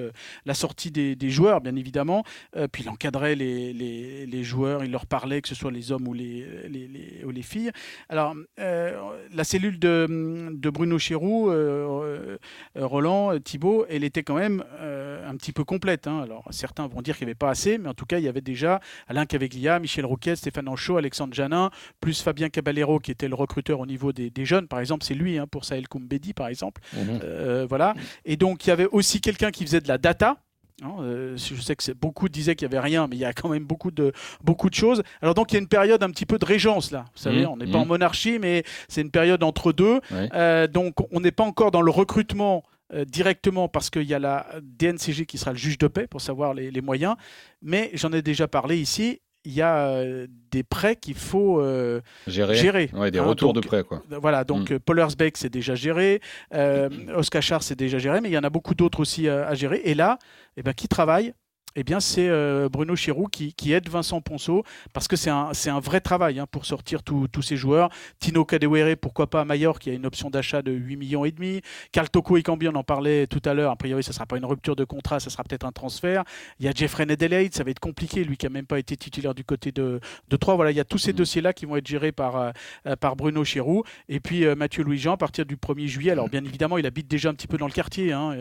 la 0.45 0.55
sortie 0.55 0.91
des, 0.91 1.31
joueurs, 1.31 1.61
bien 1.61 1.77
évidemment. 1.77 2.25
Euh, 2.57 2.69
puis 2.69 2.83
il 2.83 2.89
encadrait 2.89 3.35
les, 3.35 4.45
joueurs, 4.45 4.85
il 4.85 4.91
leur 4.91 5.07
parlait, 5.07 5.41
que 5.41 5.49
ce 5.49 5.55
soit 5.55 5.71
les 5.71 5.93
hommes 5.93 6.09
ou 6.09 6.15
les, 6.15 7.43
filles. 7.43 7.71
Alors, 8.09 8.35
euh, 8.61 8.97
la 9.33 9.45
cellule 9.45 9.79
de, 9.79 10.71
Bruno 10.71 10.99
Chéroux, 10.99 11.51
euh, 11.51 12.39
Roland, 12.77 13.39
Thibault, 13.39 13.87
elle 13.89 14.05
était 14.05 14.23
quand 14.23 14.37
même 14.37 14.65
un 14.81 15.37
petit 15.37 15.53
peu 15.53 15.65
complète. 15.65 16.07
hein. 16.07 16.21
Alors, 16.23 16.47
certains 16.51 16.87
vont 16.87 17.03
dire 17.03 17.17
qu'il 17.17 17.27
n'y 17.27 17.31
avait 17.31 17.39
pas 17.39 17.51
assez, 17.51 17.79
mais 17.79 17.89
en 17.89 17.95
tout 17.95 18.07
cas, 18.07 18.19
il 18.19 18.25
y 18.25 18.29
avait 18.29 18.41
déjà 18.41 18.81
Alain 19.09 19.27
Caveglia, 19.27 19.79
Michel 19.79 20.05
Rouquet, 20.05 20.37
Stéphane 20.37 20.69
Anchaud, 20.69 20.97
Alexandre 20.97 21.35
Janin, 21.35 21.71
plus 22.01 22.23
Fabien 22.23 22.49
Caballero, 22.49 22.99
qui 22.99 23.11
était 23.11 23.29
le 23.29 23.35
recruteur 23.35 23.81
au 23.81 23.87
niveau 23.87 24.13
des, 24.13 24.33
jeunes. 24.45 24.67
Par 24.67 24.81
exemple, 24.81 25.05
c'est 25.05 25.15
lui, 25.15 25.39
hein, 25.39 25.47
pour 25.47 25.65
Sahel 25.65 25.89
Koumbedi, 25.89 26.35
par 26.35 26.49
exemple. 26.49 26.81
Euh, 27.23 27.67
voilà. 27.69 27.95
Et 28.25 28.37
donc, 28.37 28.67
il 28.67 28.71
y 28.71 28.73
avait 28.73 28.87
aussi 28.87 29.21
quelqu'un 29.21 29.51
qui 29.51 29.65
faisait 29.65 29.81
de 29.81 29.89
la 29.89 29.99
data. 29.99 30.39
Hein, 30.83 30.97
euh, 31.01 31.37
je 31.37 31.61
sais 31.61 31.77
que 31.77 31.93
beaucoup 31.93 32.29
disaient 32.29 32.57
qu'il 32.57 32.69
n'y 32.69 32.75
avait 32.75 32.85
rien, 32.85 33.07
mais 33.07 33.17
il 33.17 33.21
y 33.21 33.25
a 33.25 33.33
quand 33.33 33.49
même 33.49 33.65
beaucoup 33.65 33.91
de, 33.91 34.13
beaucoup 34.43 34.69
de 34.69 34.75
choses. 34.75 35.03
Alors 35.21 35.35
donc 35.35 35.53
il 35.53 35.55
y 35.55 35.59
a 35.59 35.61
une 35.61 35.69
période 35.69 36.03
un 36.03 36.11
petit 36.11 36.27
peu 36.27 36.39
de 36.39 36.45
régence 36.45 36.91
là. 36.91 37.05
Vous 37.15 37.23
savez, 37.23 37.43
Mmh, 37.43 37.49
on 37.49 37.57
n'est 37.57 37.67
mmh. 37.67 37.73
pas 37.73 37.79
en 37.79 37.87
monarchie, 37.87 38.39
mais 38.39 38.65
c'est 38.89 39.01
une 39.01 39.11
période 39.11 39.43
entre 39.43 39.73
deux. 39.73 40.01
Ouais. 40.11 40.29
Euh, 40.35 40.67
donc 40.67 40.95
on 41.13 41.21
n'est 41.21 41.31
pas 41.31 41.45
encore 41.45 41.71
dans 41.71 41.83
le 41.83 41.91
recrutement 41.91 42.65
euh, 42.95 43.05
directement 43.05 43.69
parce 43.69 43.91
qu'il 43.91 44.03
y 44.03 44.15
a 44.15 44.19
la 44.19 44.47
DNCG 44.63 45.27
qui 45.27 45.39
sera 45.39 45.53
le 45.53 45.59
juge 45.59 45.79
de 45.79 45.87
paix 45.87 46.07
pour 46.07 46.21
savoir 46.21 46.53
les, 46.53 46.71
les 46.71 46.81
moyens. 46.81 47.15
Mais 47.63 47.91
j'en 47.95 48.13
ai 48.13 48.23
déjà 48.23 48.49
parlé 48.49 48.79
ici. 48.79 49.21
Il 49.45 49.53
y 49.53 49.61
a 49.63 49.89
euh, 49.89 50.27
des 50.53 50.63
prêts 50.63 50.95
qu'il 50.97 51.15
faut 51.17 51.61
euh, 51.61 52.01
Gérer. 52.29 52.55
gérer. 52.55 52.91
Ouais, 52.93 53.11
des 53.11 53.19
hein. 53.19 53.25
retours 53.25 53.53
Donc, 53.53 53.65
de 53.65 53.69
prêt, 53.69 53.83
quoi. 53.83 54.03
voilà, 54.21 54.45
donc 54.45 54.71
Mm. 54.71 54.75
euh, 54.75 54.79
Paul 54.79 54.99
Hersbeck, 55.01 55.37
c'est 55.37 55.49
déjà 55.51 55.75
géré, 55.75 56.21
euh, 56.55 56.89
Oscar 57.17 57.43
Char 57.43 57.63
c'est 57.63 57.75
déjà 57.77 57.99
géré, 57.99 58.21
mais 58.21 58.29
il 58.29 58.33
y 58.33 58.39
en 58.39 58.45
a 58.45 58.51
beaucoup 58.51 58.75
d'autres 58.75 59.01
aussi 59.01 59.29
à, 59.29 59.47
à 59.49 59.55
gérer. 59.55 59.81
Et 59.85 59.95
là, 59.95 60.19
eh 60.57 60.63
ben, 60.63 60.73
qui 60.75 60.87
travaille? 60.87 61.35
Eh 61.77 61.85
bien, 61.85 62.01
c'est 62.01 62.29
euh, 62.29 62.69
Bruno 62.71 62.97
Chirou 62.97 63.27
qui, 63.27 63.55
qui 63.55 63.73
aide 63.73 63.89
Vincent 63.89 64.21
Ponceau 64.21 64.65
parce 64.93 65.09
que 65.09 65.17
c'est 65.17 65.31
un, 65.31 65.81
vrai 65.81 66.01
travail 66.01 66.39
hein, 66.39 66.47
pour 66.51 66.67
sortir 66.67 67.03
tous 67.03 67.43
ces 67.43 67.57
joueurs. 67.57 67.89
Tino 68.21 68.45
Kadewere, 68.45 68.97
pourquoi 68.97 69.29
pas 69.29 69.41
à 69.41 69.45
Mayor 69.45 69.79
qui 69.79 69.91
a 69.91 69.93
une 69.93 70.07
option 70.07 70.31
d'achat 70.31 70.63
de 70.63 70.73
8 70.73 70.97
millions 70.97 71.25
et 71.25 71.31
demi. 71.31 71.61
Carl 71.93 72.09
Toko 72.09 72.37
Ekambi, 72.37 72.69
on 72.69 72.75
en 72.75 72.85
parlait 72.85 73.27
tout 73.27 73.41
à 73.45 73.55
l'heure. 73.55 73.73
A 73.73 73.77
priori, 73.77 74.03
ça 74.03 74.11
ne 74.11 74.15
sera 74.15 74.27
pas 74.27 74.37
une 74.37 74.45
rupture 74.45 74.77
de 74.77 74.85
contrat, 74.85 75.21
ça 75.21 75.31
sera 75.31 75.45
peut-être 75.45 75.65
un 75.65 75.73
transfert. 75.73 76.25
Il 76.59 76.67
y 76.67 76.69
a 76.69 76.73
Jeffrey 76.73 77.07
Nedelaide, 77.07 77.55
ça 77.55 77.65
va 77.65 77.71
être 77.71 77.81
compliqué, 77.81 78.25
lui 78.25 78.37
qui 78.37 78.47
n'a 78.47 78.51
même 78.51 78.67
pas 78.67 78.79
été 78.79 78.97
titulaire 78.97 79.35
du 79.35 79.45
côté 79.45 79.73
de, 79.73 80.01
de 80.29 80.37
Troyes. 80.37 80.57
Voilà, 80.57 80.71
il 80.71 80.77
y 80.77 80.81
a 80.81 80.85
tous 80.85 80.99
ces 80.99 81.13
dossiers-là 81.13 81.53
qui 81.53 81.67
vont 81.67 81.77
être 81.77 81.87
gérés 81.87 82.13
par, 82.13 82.37
euh, 82.37 82.51
euh, 82.87 82.97
par 82.97 83.17
Bruno 83.17 83.45
Chirou. 83.45 83.85
Et 84.09 84.21
puis 84.21 84.45
euh, 84.45 84.55
Mathieu 84.55 84.85
Louis-Jean, 84.85 85.15
à 85.15 85.17
partir 85.17 85.47
du 85.47 85.57
1er 85.57 85.87
juillet. 85.87 86.13
Alors, 86.13 86.29
bien 86.29 86.45
évidemment, 86.45 86.79
il 86.79 86.87
habite 86.87 87.09
déjà 87.09 87.31
un 87.31 87.35
petit 87.35 87.47
peu 87.47 87.59
dans 87.59 87.67
le 87.67 87.73
quartier. 87.73 88.13
hein, 88.13 88.35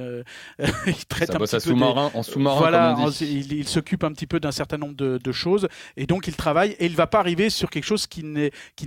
il 0.88 1.06
traite 1.06 1.32
Ça 1.32 1.38
un 1.38 1.40
petit 1.40 1.52
peu 1.52 1.58
des- 1.58 1.64
sous-marin, 1.64 2.12
en 2.14 2.24
sous-marin, 2.24 2.58
voilà, 2.58 2.96
il, 3.22 3.54
il 3.54 3.68
s'occupe 3.68 4.04
un 4.04 4.12
petit 4.12 4.28
peu 4.28 4.40
d'un 4.40 4.52
certain 4.52 4.78
nombre 4.78 4.96
de, 4.96 5.18
de 5.24 5.32
choses 5.32 5.68
et 5.98 6.06
donc 6.06 6.28
il 6.28 6.36
travaille 6.36 6.72
et 6.80 6.86
il 6.86 6.96
va 6.96 7.08
pas 7.08 7.20
arriver 7.20 7.50
sur 7.50 7.70
quelque 7.70 7.86
chose 7.86 8.08
qui 8.08 8.24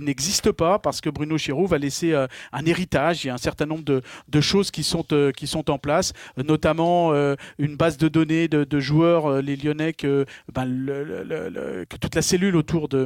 n'existe 0.01 0.51
pas 0.51 0.79
parce 0.79 1.01
que 1.01 1.09
Bruno 1.09 1.37
Chirou 1.37 1.67
va 1.67 1.77
laisser 1.77 2.11
euh, 2.13 2.27
un 2.51 2.65
héritage. 2.65 3.23
Il 3.23 3.27
y 3.27 3.29
a 3.29 3.33
un 3.33 3.37
certain 3.37 3.65
nombre 3.65 3.83
de, 3.83 4.01
de 4.27 4.41
choses 4.41 4.71
qui 4.71 4.83
sont, 4.83 5.05
euh, 5.11 5.31
qui 5.31 5.47
sont 5.47 5.69
en 5.71 5.77
place, 5.77 6.13
notamment 6.37 7.13
euh, 7.13 7.35
une 7.57 7.75
base 7.75 7.97
de 7.97 8.07
données 8.07 8.47
de, 8.47 8.63
de 8.63 8.79
joueurs, 8.79 9.41
les 9.41 9.55
Lyonnais, 9.55 9.93
que, 9.93 10.25
ben, 10.53 10.65
le- 10.65 11.03
le- 11.03 11.23
le- 11.23 11.49
le- 11.49 11.85
que 11.85 11.97
toute 11.97 12.15
la 12.15 12.21
cellule 12.21 12.55
autour 12.55 12.87
de, 12.89 13.05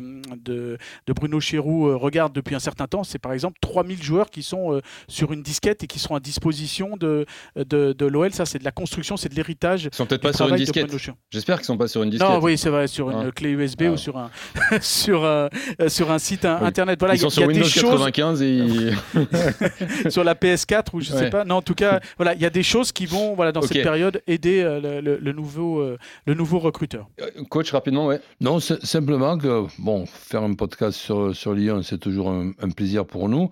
Bruno 1.07 1.39
Chirou 1.39 1.97
regarde 1.97 2.33
depuis 2.33 2.55
un 2.55 2.59
certain 2.59 2.87
temps. 2.87 3.03
C'est 3.03 3.19
par 3.19 3.33
exemple 3.33 3.57
3000 3.61 4.01
joueurs 4.01 4.29
qui 4.29 4.43
sont 4.43 4.81
sur 5.07 5.31
une 5.33 5.41
disquette 5.43 5.83
et 5.83 5.87
qui 5.87 5.99
seront 5.99 6.15
à 6.15 6.19
disposition 6.19 6.97
de, 6.97 7.25
l'OL. 7.55 8.33
Ça, 8.33 8.45
c'est 8.45 8.59
de 8.59 8.63
la 8.63 8.71
construction, 8.71 9.17
c'est 9.17 9.29
de 9.29 9.35
l'héritage. 9.35 9.89
Ils 9.91 9.95
sont 9.95 10.05
peut-être 10.05 10.21
du 10.21 10.27
pas 10.27 10.33
sur 10.33 10.45
une 10.45 10.49
travail 10.49 10.59
de 10.61 10.65
disquette. 10.65 10.83
J'espère 11.31 11.57
qu'ils 11.57 11.65
sont 11.67 11.77
pas 11.77 11.87
sur 11.87 12.01
une 12.01 12.09
disquette. 12.09 12.27
Non, 12.27 12.39
oui, 12.41 12.57
c'est 12.57 12.71
vrai, 12.71 12.87
sur 12.87 13.11
une 13.11 13.17
Hein 13.17 13.31
clé 13.35 13.51
USB 13.51 13.83
Ah. 13.85 13.91
ou 13.91 13.97
sur 13.97 14.17
un, 14.17 14.31
sur, 14.81 15.23
euh, 15.23 15.47
euh, 15.79 15.87
sur 15.87 16.09
un 16.09 16.17
site 16.17 16.43
un- 16.43 16.59
Oui. 16.59 16.67
internet. 16.67 16.97
Voilà, 16.99 17.13
Ils 17.13 17.17
y 17.17 17.19
sont 17.19 17.27
il 17.27 17.31
y 17.31 17.33
sur 17.33 17.43
a 17.43 17.47
Windows 17.47 17.63
des 17.63 17.69
choses 17.69 17.83
95 17.91 18.41
et 18.41 18.49
ils- 18.57 18.97
sur 20.11 20.23
la 20.23 20.33
PS4 20.35 20.93
ou 20.95 21.01
je 21.01 21.09
sais 21.09 21.15
Ouais. 21.15 21.29
pas. 21.29 21.45
Non, 21.45 21.55
en 21.55 21.61
tout 21.61 21.75
cas, 21.75 21.99
voilà, 22.17 22.33
il 22.33 22.41
y 22.41 22.45
a 22.45 22.49
des 22.49 22.63
choses 22.63 22.91
qui 22.91 23.05
vont, 23.05 23.35
voilà, 23.35 23.51
dans 23.51 23.59
Ok. 23.61 23.67
cette 23.71 23.83
période, 23.83 24.21
aider 24.27 24.61
euh, 24.61 24.79
le, 24.81 25.01
le- 25.01 25.17
le 25.21 25.31
nouveau, 25.31 25.79
euh, 25.79 25.97
le 26.25 26.33
nouveau 26.33 26.59
recruteur. 26.59 27.07
coach 27.49 27.71
rapidement, 27.71 28.07
ouais. 28.07 28.21
Non, 28.41 28.59
simplement 28.59 29.37
que, 29.37 29.65
bon, 29.77 30.05
faire 30.07 30.43
un 30.43 30.53
podcast 30.55 30.97
sur, 30.97 31.35
sur 31.35 31.53
Lyon, 31.53 31.81
c'est 31.83 31.99
toujours 31.99 32.29
un, 32.31 32.51
un 32.59 32.69
plaisir 32.71 33.05
pour 33.05 33.29
nous. 33.29 33.51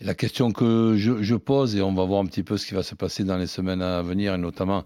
La 0.00 0.14
question 0.14 0.52
que 0.52 0.94
je, 0.96 1.22
je 1.22 1.34
pose, 1.34 1.74
et 1.74 1.80
on 1.82 1.92
va 1.94 2.04
voir 2.04 2.20
un 2.20 2.26
petit 2.26 2.42
peu 2.42 2.56
ce 2.56 2.66
qui 2.66 2.74
va 2.74 2.82
se 2.82 2.94
passer 2.94 3.24
dans 3.24 3.36
les 3.38 3.46
semaines 3.46 3.80
à 3.82 4.02
venir, 4.02 4.34
et 4.34 4.38
notamment 4.38 4.84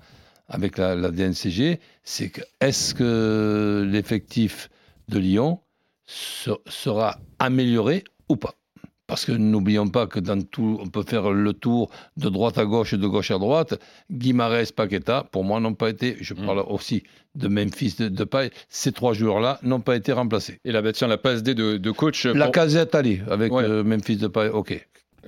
avec 0.50 0.76
la, 0.78 0.94
la 0.94 1.10
DNCG, 1.10 1.80
c'est 2.04 2.28
que 2.28 2.42
est-ce 2.60 2.94
que 2.94 3.88
l'effectif 3.90 4.68
de 5.08 5.18
Lyon 5.18 5.60
se- 6.06 6.50
sera 6.66 7.18
amélioré 7.38 8.04
ou 8.28 8.36
pas? 8.36 8.54
Parce 9.06 9.24
que 9.24 9.32
n'oublions 9.32 9.88
pas 9.88 10.06
que 10.06 10.20
dans 10.20 10.40
tout, 10.40 10.78
on 10.80 10.86
peut 10.86 11.02
faire 11.02 11.30
le 11.32 11.52
tour 11.52 11.90
de 12.16 12.28
droite 12.28 12.58
à 12.58 12.64
gauche 12.64 12.92
et 12.92 12.96
de 12.96 13.06
gauche 13.08 13.32
à 13.32 13.38
droite. 13.38 13.74
Guimarães, 14.08 14.70
Paqueta, 14.74 15.24
pour 15.32 15.42
moi, 15.42 15.58
n'ont 15.58 15.74
pas 15.74 15.90
été, 15.90 16.16
je 16.20 16.32
Mm. 16.34 16.46
parle 16.46 16.60
aussi 16.68 17.02
de 17.34 17.48
Memphis, 17.48 17.96
de, 17.98 18.08
de 18.08 18.24
Paille, 18.24 18.50
ces 18.68 18.92
trois 18.92 19.12
joueurs-là 19.12 19.58
n'ont 19.64 19.80
pas 19.80 19.96
été 19.96 20.12
remplacés. 20.12 20.60
Et 20.64 20.70
là, 20.70 20.80
tiens, 20.92 21.08
la 21.08 21.18
passe 21.18 21.42
D 21.42 21.54
de, 21.54 21.76
de 21.76 21.90
coach. 21.90 22.24
La 22.26 22.48
casette 22.50 22.94
allée 22.94 23.20
avec 23.28 23.52
Ouais. 23.52 23.64
euh, 23.64 23.82
Memphis 23.82 24.16
de 24.16 24.28
Paille, 24.28 24.50
ok. 24.50 24.86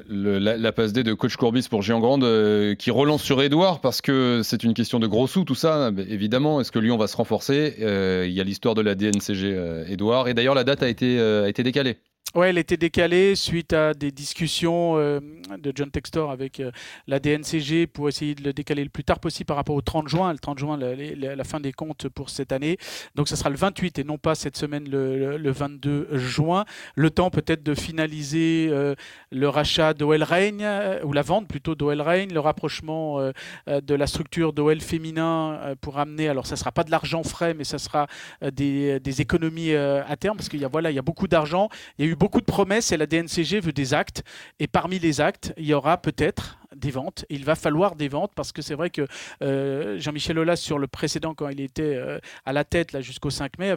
La, 0.09 0.57
la 0.57 0.73
passe 0.73 0.93
D 0.93 1.03
de 1.03 1.13
coach 1.15 1.37
Courbis 1.37 1.67
pour 1.69 1.83
Géant 1.83 2.01
Grande 2.01 2.25
euh, 2.25 2.75
qui 2.75 2.91
relance 2.91 3.23
sur 3.23 3.43
Edouard 3.43 3.81
parce 3.81 4.01
que 4.01 4.41
c'est 4.43 4.65
une 4.65 4.75
question 4.75 4.99
de 4.99 5.07
gros 5.07 5.27
sous, 5.27 5.45
tout 5.45 5.55
ça. 5.55 5.91
Évidemment, 6.09 6.61
est-ce 6.61 6.73
que 6.73 6.79
Lyon 6.79 6.97
va 6.97 7.07
se 7.07 7.17
renforcer? 7.17 7.77
Euh, 7.81 8.25
Il 8.27 8.33
y 8.33 8.41
a 8.41 8.45
l'histoire 8.45 8.75
de 8.75 8.83
la 8.83 8.95
DNCG 8.95 9.53
euh, 9.55 9.85
Edouard. 9.89 10.29
Et 10.29 10.35
d'ailleurs, 10.35 10.55
la 10.55 10.65
date 10.65 10.83
euh, 10.83 11.45
a 11.45 11.49
été 11.49 11.63
décalée. 11.63 11.99
Ouais, 12.35 12.49
elle 12.49 12.57
était 12.57 12.79
décalée 12.79 13.37
suite 13.37 13.75
à 13.75 13.93
des 13.93 14.11
discussions 14.11 14.97
euh, 14.97 15.21
de 15.59 15.71
John 15.75 15.91
Textor 15.91 16.31
avec 16.31 16.61
euh, 16.61 16.71
la 17.07 17.21
DNCG 17.21 17.87
pour 17.87 18.09
essayer 18.09 18.35
de 18.35 18.43
le 18.43 18.55
décaler 18.55 18.83
le 18.85 18.89
plus 18.89 19.05
tard 19.05 19.21
possible 19.21 19.45
par 19.49 19.57
rapport 19.57 19.75
au 19.75 19.83
30 19.83 20.09
juin. 20.09 20.33
Le 20.33 20.39
30 20.39 20.59
juin, 20.59 20.79
la, 20.79 21.45
fin 21.45 21.61
des 21.61 21.75
comptes 21.75 22.09
pour 22.09 22.31
cette 22.31 22.53
année. 22.53 22.79
Donc, 23.17 23.29
ça 23.29 23.37
sera 23.37 23.51
le 23.51 23.57
28 23.57 23.99
et 23.99 24.05
non 24.05 24.17
pas 24.17 24.35
cette 24.35 24.57
semaine, 24.57 24.89
le, 24.89 25.19
le- 25.19 25.37
le 25.37 25.51
22 25.51 26.09
juin. 26.13 26.65
Le 26.95 27.11
temps 27.11 27.29
peut-être 27.29 27.63
de 27.63 27.75
finaliser 27.75 28.69
euh, 28.71 28.95
le 29.31 29.51
rachat 29.51 29.93
d'OL 29.93 30.23
Reign, 30.23 30.67
ou 31.05 31.13
la 31.13 31.23
vente 31.23 31.47
plutôt 31.47 31.75
d'OL 31.75 32.01
Reign, 32.01 32.33
le 32.33 32.41
rapprochement 32.41 33.19
de 33.67 33.95
la 33.95 34.07
structure 34.07 34.55
d'OL 34.55 34.81
féminin 34.81 35.75
pour 35.81 35.99
amener, 35.99 36.29
alors 36.29 36.47
ça 36.47 36.57
sera 36.57 36.73
pas 36.73 36.85
de 36.85 36.91
l'argent 36.91 37.23
frais, 37.23 37.53
mais 37.55 37.65
ça 37.65 37.79
sera 37.79 38.07
des, 38.53 39.01
des 39.01 39.21
économies 39.21 39.75
à 39.75 40.17
terme, 40.17 40.37
parce 40.37 40.49
qu'il 40.49 40.61
y 40.61 40.65
a, 40.65 40.69
voilà, 40.69 40.91
il 40.91 40.95
y 40.95 40.99
a 40.99 41.03
beaucoup 41.03 41.29
d'argent, 41.29 41.69
il 41.99 42.05
y 42.05 42.09
a 42.09 42.11
eu 42.11 42.17
beaucoup 42.23 42.41
de 42.41 42.47
promesses 42.47 42.93
et 42.93 42.97
la 42.97 43.07
DNCG 43.07 43.59
veut 43.59 43.73
des 43.73 43.95
actes. 43.95 44.23
Et 44.61 44.69
parmi 44.69 45.01
les 45.01 45.21
actes, 45.21 45.53
il 45.57 45.67
y 45.67 45.75
aura 45.75 45.97
peut-être 46.01 46.57
des 46.77 46.93
ventes. 46.93 47.25
Il 47.31 47.45
va 47.45 47.57
falloir 47.57 47.97
des 47.97 48.07
ventes 48.07 48.31
parce 48.37 48.53
que 48.53 48.63
c'est 48.63 48.77
vrai 48.77 48.91
que 48.91 49.09
euh, 49.43 49.99
Jean-Michel 49.99 50.39
Aulas, 50.39 50.55
sur 50.55 50.79
le 50.79 50.87
précédent, 50.87 51.35
quand 51.35 51.49
il 51.49 51.61
était 51.61 51.97
euh, 51.97 52.21
à 52.45 52.53
la 52.53 52.63
tête 52.63 53.01
jusqu'au 53.01 53.31
5 53.31 53.59
mai, 53.59 53.71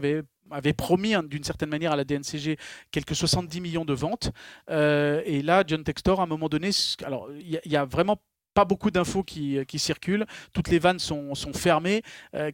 avait 0.52 0.74
promis 0.74 1.16
hein, 1.16 1.24
d'une 1.24 1.44
certaine 1.44 1.70
manière 1.70 1.92
à 1.92 1.96
la 1.96 2.04
DNCG 2.04 2.58
quelques 2.92 3.16
70 3.16 3.62
millions 3.62 3.84
de 3.84 3.96
ventes. 3.96 4.32
Euh, 4.70 5.24
et 5.26 5.42
là, 5.42 5.64
John 5.66 5.84
Textor, 5.84 6.20
à 6.20 6.24
un 6.26 6.28
moment 6.28 6.48
donné, 6.48 6.70
alors 7.04 7.30
il 7.40 7.60
y, 7.66 7.76
a- 7.76 7.86
vraiment 7.86 8.18
pas 8.54 8.64
beaucoup 8.64 8.92
d'infos 8.92 9.24
qui, 9.24 9.80
circulent. 9.80 10.28
Toutes 10.54 10.70
les 10.70 10.78
vannes 10.78 11.00
sont, 11.00 11.34
fermées. 11.56 12.04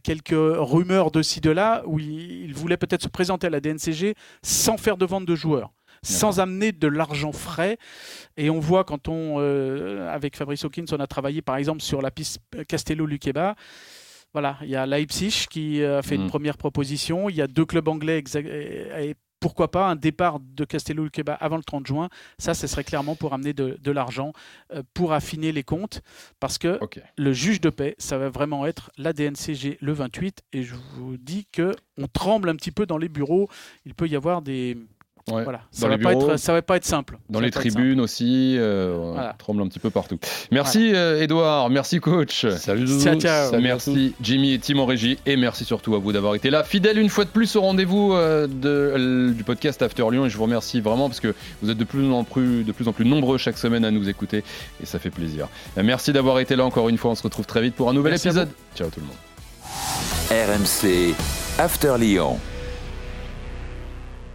Quelques 0.02 0.30
rumeurs 0.32 1.10
de 1.10 1.22
ci, 1.22 1.40
de 1.40 1.50
là, 1.50 1.82
où 1.86 2.00
il 2.00 2.52
voulait 2.54 2.78
peut-être 2.78 3.02
se 3.02 3.08
présenter 3.08 3.46
à 3.46 3.50
la 3.50 3.60
DNCG 3.60 4.14
sans 4.42 4.78
faire 4.78 4.96
de 4.96 5.04
vente 5.04 5.26
de 5.26 5.36
joueurs 5.36 5.70
sans 6.02 6.40
amener 6.40 6.72
de 6.72 6.88
l'argent 6.88 7.32
frais. 7.32 7.78
Et 8.36 8.50
on 8.50 8.58
voit 8.60 8.84
quand 8.84 9.08
on, 9.08 9.36
euh, 9.38 10.08
avec 10.12 10.36
Fabrice 10.36 10.64
Hawkins, 10.64 10.84
on 10.92 11.00
a 11.00 11.06
travaillé 11.06 11.42
par 11.42 11.56
exemple 11.56 11.80
sur 11.82 12.02
la 12.02 12.10
piste 12.10 12.40
Castello-Luqueba. 12.68 13.54
Voilà, 14.32 14.56
il 14.62 14.70
y 14.70 14.76
a 14.76 14.86
Leipzig 14.86 15.46
qui 15.50 15.82
euh, 15.82 15.98
a 15.98 16.02
fait 16.02 16.16
Mm. 16.16 16.22
une 16.22 16.26
première 16.28 16.56
proposition. 16.56 17.28
Il 17.28 17.36
y 17.36 17.42
a 17.42 17.46
deux 17.46 17.66
clubs 17.66 17.86
anglais 17.88 18.20
exa- 18.20 18.44
et 18.46 19.14
pourquoi 19.40 19.70
pas 19.72 19.88
un 19.88 19.96
départ 19.96 20.38
de 20.40 20.64
Castello-Luqueba 20.64 21.34
avant 21.34 21.56
le 21.56 21.64
30 21.64 21.84
juin. 21.86 22.08
Ça, 22.38 22.54
ce 22.54 22.66
serait 22.68 22.84
clairement 22.84 23.16
pour 23.16 23.34
amener 23.34 23.52
de, 23.52 23.76
de 23.82 23.90
l'argent 23.90 24.32
euh, 24.72 24.82
pour 24.94 25.12
affiner 25.12 25.50
les 25.52 25.64
comptes. 25.64 26.00
Parce 26.40 26.58
que 26.58 26.78
le 27.18 27.32
juge 27.32 27.60
de 27.60 27.68
paix, 27.68 27.94
ça 27.98 28.18
va 28.18 28.28
vraiment 28.30 28.64
être 28.66 28.90
la 28.96 29.12
DNCG 29.12 29.78
le 29.80 29.92
28. 29.92 30.42
Et 30.52 30.62
je 30.62 30.74
vous 30.94 31.16
dis 31.16 31.46
que 31.52 31.74
on 31.98 32.06
tremble 32.06 32.48
un 32.48 32.54
petit 32.56 32.70
peu 32.70 32.86
dans 32.86 32.98
les 32.98 33.08
bureaux. 33.08 33.48
Il 33.84 33.94
peut 33.94 34.06
y 34.08 34.14
avoir 34.16 34.42
des. 34.42 34.78
Ouais. 35.30 35.44
Voilà, 35.44 35.58
Dans 35.58 35.64
ça 35.70 35.88
va, 35.88 35.96
les 35.96 36.02
pas 36.02 36.14
bureaux, 36.14 36.30
être, 36.32 36.36
ça 36.36 36.52
va 36.52 36.62
pas 36.62 36.76
être 36.76 36.84
simple. 36.84 37.16
Dans 37.30 37.38
Ça 37.38 37.44
les 37.44 37.52
tribunes 37.52 38.00
aussi, 38.00 38.56
euh, 38.58 38.96
on 38.98 39.12
Voilà. 39.12 39.34
tremble 39.38 39.62
un 39.62 39.68
petit 39.68 39.78
peu 39.78 39.88
partout. 39.88 40.18
Merci 40.50 40.92
euh, 40.94 41.22
Edouard, 41.22 41.70
merci 41.70 42.00
coach. 42.00 42.44
Salut 42.56 42.86
Ciao, 42.88 43.12
Doudou. 43.14 43.20
ciao. 43.20 43.50
Salut 43.50 43.62
merci 43.62 44.14
Jimmy 44.20 44.54
et 44.54 44.58
Tim 44.58 44.78
en 44.80 44.84
régie 44.86 45.18
et 45.24 45.36
merci 45.36 45.64
surtout 45.64 45.94
à 45.94 45.98
vous 46.00 46.10
d'avoir 46.12 46.34
été 46.34 46.50
là. 46.50 46.64
Fidèle 46.64 46.98
une 46.98 47.08
fois 47.08 47.24
de 47.24 47.30
plus 47.30 47.54
au 47.54 47.60
rendez-vous 47.60 48.12
euh, 48.14 48.48
euh, 48.64 49.30
du 49.30 49.44
podcast 49.44 49.80
After 49.82 50.04
Lyon 50.10 50.26
et 50.26 50.28
je 50.30 50.36
vous 50.36 50.42
remercie 50.42 50.80
vraiment 50.80 51.08
parce 51.08 51.20
que 51.20 51.34
vous 51.62 51.70
êtes 51.70 51.78
de 51.78 51.84
plus 51.84 52.10
en 52.10 52.24
plus, 52.24 52.64
de 52.64 52.72
plus, 52.72 52.88
en 52.88 52.92
plus 52.92 53.04
nombreux 53.04 53.38
chaque 53.38 53.58
semaine 53.58 53.84
à 53.84 53.92
nous 53.92 54.08
écouter 54.08 54.42
et 54.82 54.86
ça 54.86 54.98
fait 54.98 55.10
plaisir. 55.10 55.46
Euh, 55.78 55.82
Merci 55.84 56.12
d'avoir 56.12 56.40
été 56.40 56.56
là 56.56 56.64
encore 56.64 56.88
une 56.88 56.98
fois, 56.98 57.12
on 57.12 57.14
se 57.14 57.22
retrouve 57.22 57.46
très 57.46 57.62
vite 57.62 57.76
pour 57.76 57.88
un 57.88 57.92
nouvel 57.92 58.10
Merci 58.12 58.26
épisode. 58.26 58.48
Ciao 58.74 58.88
tout 58.88 58.98
le 58.98 59.06
monde. 59.06 59.16
RMC 60.30 61.14
After 61.58 61.94
Lyon. 61.98 62.38